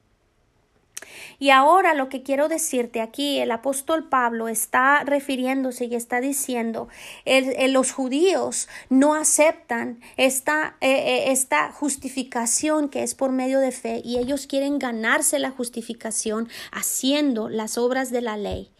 Y 1.39 1.51
ahora 1.51 1.95
lo 1.95 2.09
que 2.09 2.23
quiero 2.23 2.49
decirte 2.49 3.01
aquí, 3.01 3.39
el 3.39 3.51
apóstol 3.51 4.09
Pablo 4.09 4.49
está 4.49 5.03
refiriéndose 5.05 5.87
y 5.87 5.95
está 5.95 6.21
diciendo, 6.21 6.89
los 7.69 7.93
judíos 7.93 8.69
no 8.89 9.15
aceptan 9.15 10.01
esta, 10.17 10.77
eh, 10.81 10.91
eh, 10.91 11.33
esta 11.33 11.73
justificación 11.73 12.89
que 12.89 13.03
es 13.03 13.15
por 13.15 13.33
medio 13.33 13.61
de 13.61 13.73
fe 13.73 14.01
y 14.05 14.19
ellos 14.19 14.47
quieren 14.47 14.79
ganarse 14.79 15.39
la 15.39 15.51
justificación 15.51 16.49
haciendo 16.73 17.49
las 17.49 17.79
obras 17.79 18.11
de 18.11 18.21
la 18.21 18.37
ley. 18.37 18.71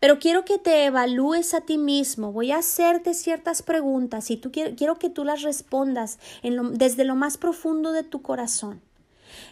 Pero 0.00 0.18
quiero 0.18 0.44
que 0.44 0.58
te 0.58 0.86
evalúes 0.86 1.54
a 1.54 1.60
ti 1.60 1.78
mismo. 1.78 2.32
Voy 2.32 2.50
a 2.50 2.58
hacerte 2.58 3.14
ciertas 3.14 3.62
preguntas 3.62 4.32
y 4.32 4.36
tú 4.36 4.50
quiero, 4.50 4.74
quiero 4.74 4.98
que 4.98 5.10
tú 5.10 5.22
las 5.24 5.42
respondas 5.42 6.18
desde 6.72 7.04
lo 7.04 7.14
más 7.14 7.36
profundo 7.36 7.92
de 7.92 8.02
tu 8.02 8.20
corazón. 8.20 8.80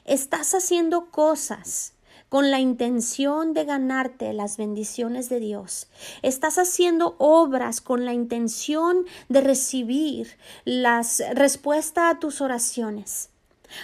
¿Estás 0.05 0.53
haciendo 0.55 1.07
cosas 1.12 1.92
con 2.31 2.51
la 2.51 2.61
intención 2.61 3.53
de 3.53 3.66
ganarte 3.66 4.33
las 4.33 4.57
bendiciones 4.57 5.29
de 5.29 5.40
Dios. 5.40 5.88
Estás 6.23 6.57
haciendo 6.57 7.16
obras 7.19 7.83
con 7.83 8.07
la 8.07 8.14
intención 8.14 9.05
de 9.29 9.43
recibir 9.43 10.38
las 10.64 11.23
respuestas 11.35 12.14
a 12.14 12.19
tus 12.19 12.40
oraciones. 12.40 13.29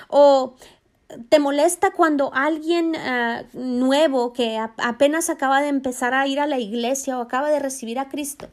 O 0.09 0.55
te 1.29 1.39
molesta 1.39 1.91
cuando 1.91 2.33
alguien 2.33 2.95
eh, 2.95 3.47
nuevo 3.53 4.33
que 4.33 4.59
apenas 4.59 5.29
acaba 5.29 5.61
de 5.61 5.69
empezar 5.69 6.15
a 6.15 6.27
ir 6.27 6.41
a 6.41 6.47
la 6.47 6.59
iglesia 6.59 7.19
o 7.19 7.23
acaba 7.23 7.51
de 7.51 7.61
recibir 7.61 7.99
a 7.99 8.09
Cristo 8.09 8.49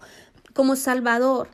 como 0.53 0.75
Salvador 0.75 1.49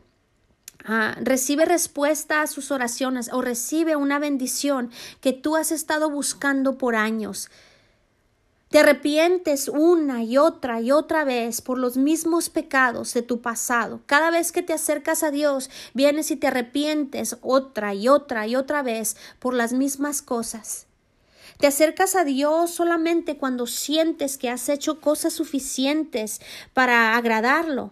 ah, 0.85 1.15
recibe 1.21 1.65
respuesta 1.65 2.41
a 2.41 2.47
sus 2.47 2.71
oraciones 2.71 3.29
o 3.31 3.41
recibe 3.41 3.95
una 3.95 4.19
bendición 4.19 4.91
que 5.21 5.33
tú 5.33 5.55
has 5.55 5.71
estado 5.71 6.09
buscando 6.09 6.77
por 6.77 6.95
años. 6.95 7.49
Te 8.69 8.77
arrepientes 8.77 9.67
una 9.67 10.23
y 10.23 10.37
otra 10.37 10.79
y 10.79 10.91
otra 10.91 11.23
vez 11.23 11.59
por 11.59 11.79
los 11.79 11.97
mismos 11.97 12.51
pecados 12.51 13.15
de 13.15 13.23
tu 13.23 13.41
pasado. 13.41 14.01
Cada 14.05 14.29
vez 14.29 14.51
que 14.51 14.61
te 14.61 14.73
acercas 14.73 15.23
a 15.23 15.31
Dios, 15.31 15.71
vienes 15.95 16.29
y 16.29 16.35
te 16.35 16.45
arrepientes 16.45 17.37
otra 17.41 17.95
y 17.95 18.07
otra 18.07 18.45
y 18.45 18.55
otra 18.55 18.83
vez 18.83 19.17
por 19.39 19.55
las 19.55 19.73
mismas 19.73 20.21
cosas. 20.21 20.85
Te 21.57 21.65
acercas 21.65 22.15
a 22.15 22.23
Dios 22.23 22.69
solamente 22.69 23.37
cuando 23.37 23.65
sientes 23.65 24.37
que 24.37 24.51
has 24.51 24.69
hecho 24.69 25.01
cosas 25.01 25.33
suficientes 25.33 26.39
para 26.75 27.17
agradarlo. 27.17 27.91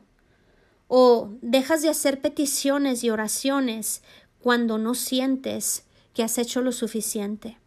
O 0.88 1.32
dejas 1.42 1.82
de 1.82 1.90
hacer 1.90 2.22
peticiones 2.22 3.04
y 3.04 3.10
oraciones 3.10 4.04
cuando 4.40 4.78
no 4.78 4.94
sientes 4.94 5.86
que 6.14 6.22
has 6.22 6.38
hecho 6.38 6.62
lo 6.62 6.72
suficiente. 6.72 7.58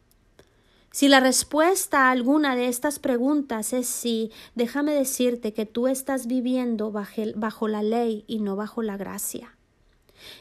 Si 0.92 1.06
la 1.06 1.20
respuesta 1.20 2.08
a 2.08 2.10
alguna 2.10 2.56
de 2.56 2.66
estas 2.66 2.98
preguntas 2.98 3.72
es 3.72 3.86
sí, 3.86 4.32
déjame 4.56 4.92
decirte 4.92 5.52
que 5.52 5.64
tú 5.64 5.86
estás 5.86 6.26
viviendo 6.26 6.90
bajo, 6.90 7.68
la 7.68 7.82
ley 7.84 8.24
y 8.26 8.40
no 8.40 8.56
bajo 8.56 8.82
la 8.82 8.96
gracia. 8.96 9.56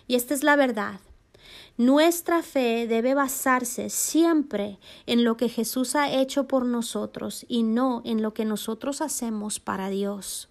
Y 0.07 0.15
esta 0.15 0.33
es 0.33 0.43
la 0.43 0.55
verdad. 0.55 1.01
Nuestra 1.77 2.41
fe 2.41 2.87
debe 2.87 3.13
basarse 3.13 3.91
siempre 3.91 4.79
en 5.05 5.23
lo 5.23 5.37
que 5.37 5.49
Jesús 5.49 5.95
ha 5.95 6.11
hecho 6.11 6.47
por 6.47 6.65
nosotros 6.65 7.45
y 7.47 7.61
no 7.61 8.01
en 8.03 8.23
lo 8.23 8.33
que 8.33 8.43
nosotros 8.43 9.01
hacemos 9.01 9.59
para 9.59 9.89
Dios. 9.89 10.49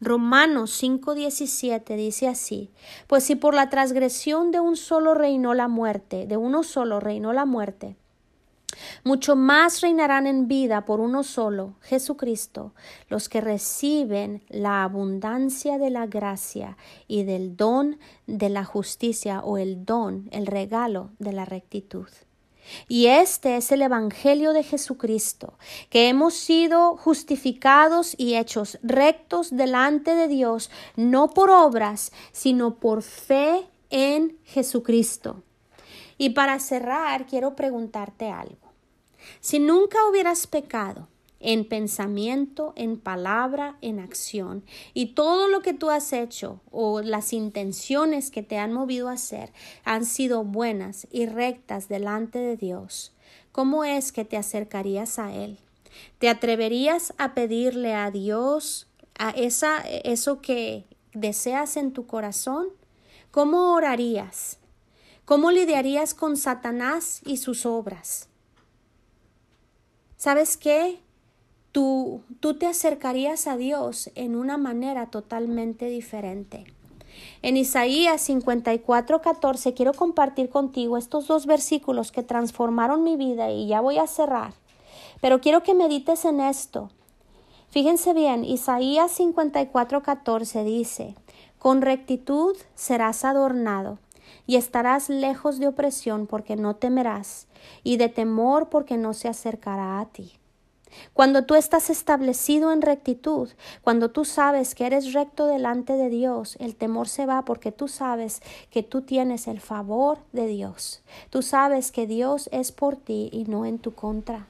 Romanos 0.00 0.72
5:17 0.82 1.96
dice 1.96 2.26
así, 2.26 2.70
pues 3.06 3.22
si 3.22 3.36
por 3.36 3.54
la 3.54 3.70
transgresión 3.70 4.50
de 4.50 4.58
un 4.58 4.76
solo 4.76 5.14
reinó 5.14 5.54
la 5.54 5.68
muerte, 5.68 6.26
de 6.26 6.36
uno 6.36 6.64
solo 6.64 6.98
reinó 6.98 7.32
la 7.32 7.46
muerte, 7.46 7.96
mucho 9.04 9.36
más 9.36 9.80
reinarán 9.80 10.26
en 10.26 10.48
vida 10.48 10.84
por 10.84 11.00
uno 11.00 11.22
solo, 11.22 11.74
Jesucristo, 11.80 12.74
los 13.08 13.28
que 13.28 13.40
reciben 13.40 14.42
la 14.48 14.84
abundancia 14.84 15.78
de 15.78 15.90
la 15.90 16.06
gracia 16.06 16.76
y 17.06 17.24
del 17.24 17.56
don 17.56 17.98
de 18.26 18.48
la 18.48 18.64
justicia 18.64 19.40
o 19.40 19.58
el 19.58 19.84
don, 19.84 20.28
el 20.32 20.46
regalo 20.46 21.10
de 21.18 21.32
la 21.32 21.44
rectitud. 21.44 22.08
Y 22.88 23.06
este 23.06 23.56
es 23.56 23.70
el 23.72 23.82
Evangelio 23.82 24.52
de 24.52 24.62
Jesucristo, 24.62 25.58
que 25.88 26.08
hemos 26.08 26.34
sido 26.34 26.96
justificados 26.96 28.14
y 28.18 28.36
hechos 28.36 28.78
rectos 28.82 29.56
delante 29.56 30.14
de 30.14 30.28
Dios, 30.28 30.70
no 30.96 31.30
por 31.30 31.50
obras, 31.50 32.12
sino 32.32 32.76
por 32.76 33.02
fe 33.02 33.66
en 33.90 34.38
Jesucristo. 34.44 35.42
Y 36.18 36.30
para 36.30 36.58
cerrar, 36.58 37.26
quiero 37.26 37.54
preguntarte 37.54 38.30
algo. 38.30 38.65
Si 39.40 39.58
nunca 39.58 39.98
hubieras 40.08 40.46
pecado 40.46 41.08
en 41.40 41.68
pensamiento, 41.68 42.72
en 42.76 42.98
palabra, 42.98 43.76
en 43.80 44.00
acción, 44.00 44.64
y 44.94 45.14
todo 45.14 45.48
lo 45.48 45.60
que 45.60 45.74
tú 45.74 45.90
has 45.90 46.12
hecho 46.12 46.60
o 46.70 47.02
las 47.02 47.32
intenciones 47.32 48.30
que 48.30 48.42
te 48.42 48.58
han 48.58 48.72
movido 48.72 49.08
a 49.08 49.12
hacer 49.12 49.52
han 49.84 50.04
sido 50.06 50.44
buenas 50.44 51.06
y 51.10 51.26
rectas 51.26 51.88
delante 51.88 52.38
de 52.38 52.56
Dios, 52.56 53.12
¿cómo 53.52 53.84
es 53.84 54.12
que 54.12 54.24
te 54.24 54.36
acercarías 54.36 55.18
a 55.18 55.34
Él? 55.34 55.58
¿Te 56.18 56.28
atreverías 56.28 57.14
a 57.18 57.34
pedirle 57.34 57.94
a 57.94 58.10
Dios 58.10 58.88
a 59.18 59.30
esa, 59.30 59.78
eso 59.80 60.40
que 60.40 60.84
deseas 61.12 61.76
en 61.76 61.92
tu 61.92 62.06
corazón? 62.06 62.68
¿Cómo 63.30 63.74
orarías? 63.74 64.58
¿Cómo 65.24 65.50
lidiarías 65.50 66.14
con 66.14 66.36
Satanás 66.36 67.20
y 67.24 67.38
sus 67.38 67.66
obras? 67.66 68.28
¿Sabes 70.16 70.56
qué? 70.56 70.98
Tú, 71.72 72.22
tú 72.40 72.54
te 72.54 72.66
acercarías 72.66 73.46
a 73.46 73.58
Dios 73.58 74.10
en 74.14 74.34
una 74.34 74.56
manera 74.56 75.10
totalmente 75.10 75.90
diferente. 75.90 76.64
En 77.42 77.58
Isaías 77.58 78.22
54, 78.22 79.20
14 79.20 79.74
quiero 79.74 79.92
compartir 79.92 80.48
contigo 80.48 80.96
estos 80.96 81.26
dos 81.26 81.44
versículos 81.44 82.12
que 82.12 82.22
transformaron 82.22 83.04
mi 83.04 83.16
vida 83.16 83.50
y 83.50 83.66
ya 83.66 83.82
voy 83.82 83.98
a 83.98 84.06
cerrar. 84.06 84.54
Pero 85.20 85.42
quiero 85.42 85.62
que 85.62 85.74
medites 85.74 86.24
en 86.24 86.40
esto. 86.40 86.90
Fíjense 87.68 88.14
bien, 88.14 88.42
Isaías 88.42 89.12
54, 89.12 90.02
14 90.02 90.64
dice, 90.64 91.14
Con 91.58 91.82
rectitud 91.82 92.56
serás 92.74 93.22
adornado 93.22 93.98
y 94.46 94.56
estarás 94.56 95.08
lejos 95.08 95.58
de 95.58 95.68
opresión 95.68 96.26
porque 96.26 96.56
no 96.56 96.76
temerás, 96.76 97.46
y 97.82 97.96
de 97.96 98.08
temor 98.08 98.68
porque 98.68 98.96
no 98.96 99.12
se 99.14 99.28
acercará 99.28 100.00
a 100.00 100.06
ti. 100.06 100.32
Cuando 101.12 101.44
tú 101.44 101.54
estás 101.54 101.90
establecido 101.90 102.72
en 102.72 102.82
rectitud, 102.82 103.50
cuando 103.82 104.10
tú 104.10 104.24
sabes 104.24 104.74
que 104.74 104.86
eres 104.86 105.12
recto 105.12 105.46
delante 105.46 105.94
de 105.94 106.08
Dios, 106.08 106.56
el 106.60 106.74
temor 106.74 107.08
se 107.08 107.26
va 107.26 107.44
porque 107.44 107.72
tú 107.72 107.88
sabes 107.88 108.40
que 108.70 108.82
tú 108.82 109.02
tienes 109.02 109.46
el 109.46 109.60
favor 109.60 110.18
de 110.32 110.46
Dios. 110.46 111.02
Tú 111.30 111.42
sabes 111.42 111.90
que 111.92 112.06
Dios 112.06 112.48
es 112.52 112.72
por 112.72 112.96
ti 112.96 113.28
y 113.32 113.44
no 113.44 113.66
en 113.66 113.78
tu 113.78 113.94
contra. 113.94 114.46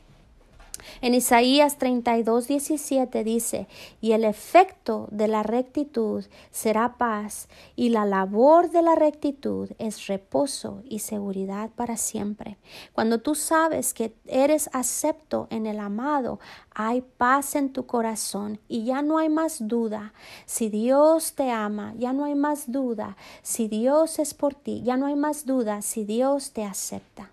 En 1.00 1.14
Isaías 1.14 1.78
32, 1.78 2.48
17 2.48 3.24
dice, 3.24 3.68
y 4.00 4.12
el 4.12 4.24
efecto 4.24 5.08
de 5.10 5.28
la 5.28 5.42
rectitud 5.42 6.24
será 6.50 6.96
paz, 6.96 7.48
y 7.74 7.90
la 7.90 8.04
labor 8.04 8.70
de 8.70 8.82
la 8.82 8.94
rectitud 8.94 9.70
es 9.78 10.06
reposo 10.06 10.82
y 10.84 11.00
seguridad 11.00 11.70
para 11.76 11.96
siempre. 11.96 12.56
Cuando 12.92 13.20
tú 13.20 13.34
sabes 13.34 13.94
que 13.94 14.14
eres 14.26 14.70
acepto 14.72 15.46
en 15.50 15.66
el 15.66 15.80
amado, 15.80 16.38
hay 16.74 17.02
paz 17.02 17.54
en 17.54 17.72
tu 17.72 17.86
corazón 17.86 18.60
y 18.68 18.84
ya 18.84 19.02
no 19.02 19.18
hay 19.18 19.28
más 19.28 19.66
duda. 19.66 20.12
Si 20.44 20.68
Dios 20.68 21.34
te 21.34 21.50
ama, 21.50 21.94
ya 21.96 22.12
no 22.12 22.24
hay 22.24 22.34
más 22.34 22.70
duda. 22.70 23.16
Si 23.42 23.68
Dios 23.68 24.18
es 24.18 24.34
por 24.34 24.54
ti, 24.54 24.82
ya 24.84 24.96
no 24.96 25.06
hay 25.06 25.16
más 25.16 25.46
duda 25.46 25.82
si 25.82 26.04
Dios 26.04 26.52
te 26.52 26.64
acepta. 26.64 27.30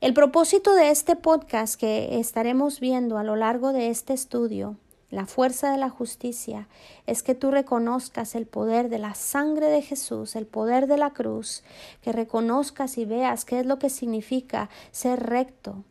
El 0.00 0.14
propósito 0.14 0.76
de 0.76 0.90
este 0.90 1.16
podcast 1.16 1.74
que 1.74 2.20
estaremos 2.20 2.78
viendo 2.78 3.18
a 3.18 3.24
lo 3.24 3.34
largo 3.34 3.72
de 3.72 3.88
este 3.88 4.12
estudio, 4.12 4.76
la 5.10 5.26
fuerza 5.26 5.72
de 5.72 5.78
la 5.78 5.90
justicia, 5.90 6.68
es 7.08 7.24
que 7.24 7.34
tú 7.34 7.50
reconozcas 7.50 8.36
el 8.36 8.46
poder 8.46 8.90
de 8.90 9.00
la 9.00 9.14
sangre 9.14 9.66
de 9.66 9.82
Jesús, 9.82 10.36
el 10.36 10.46
poder 10.46 10.86
de 10.86 10.98
la 10.98 11.10
cruz, 11.10 11.64
que 12.00 12.12
reconozcas 12.12 12.96
y 12.96 13.06
veas 13.06 13.44
qué 13.44 13.58
es 13.58 13.66
lo 13.66 13.80
que 13.80 13.90
significa 13.90 14.70
ser 14.92 15.18
recto, 15.18 15.82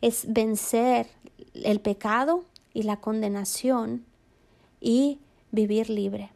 es 0.00 0.32
vencer 0.32 1.08
el 1.52 1.80
pecado 1.80 2.44
y 2.72 2.84
la 2.84 2.98
condenación 2.98 4.04
y 4.80 5.18
vivir 5.50 5.90
libre. 5.90 6.35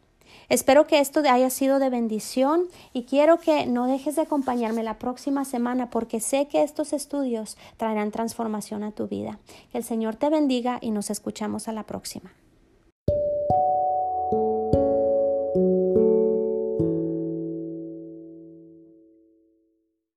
Espero 0.50 0.88
que 0.88 0.98
esto 0.98 1.22
haya 1.30 1.48
sido 1.48 1.78
de 1.78 1.90
bendición 1.90 2.64
y 2.92 3.04
quiero 3.04 3.38
que 3.38 3.66
no 3.66 3.86
dejes 3.86 4.16
de 4.16 4.22
acompañarme 4.22 4.82
la 4.82 4.98
próxima 4.98 5.44
semana 5.44 5.90
porque 5.90 6.18
sé 6.18 6.48
que 6.48 6.64
estos 6.64 6.92
estudios 6.92 7.56
traerán 7.76 8.10
transformación 8.10 8.82
a 8.82 8.90
tu 8.90 9.06
vida. 9.06 9.38
Que 9.70 9.78
el 9.78 9.84
Señor 9.84 10.16
te 10.16 10.28
bendiga 10.28 10.78
y 10.80 10.90
nos 10.90 11.08
escuchamos 11.08 11.68
a 11.68 11.72
la 11.72 11.84
próxima. 11.84 12.32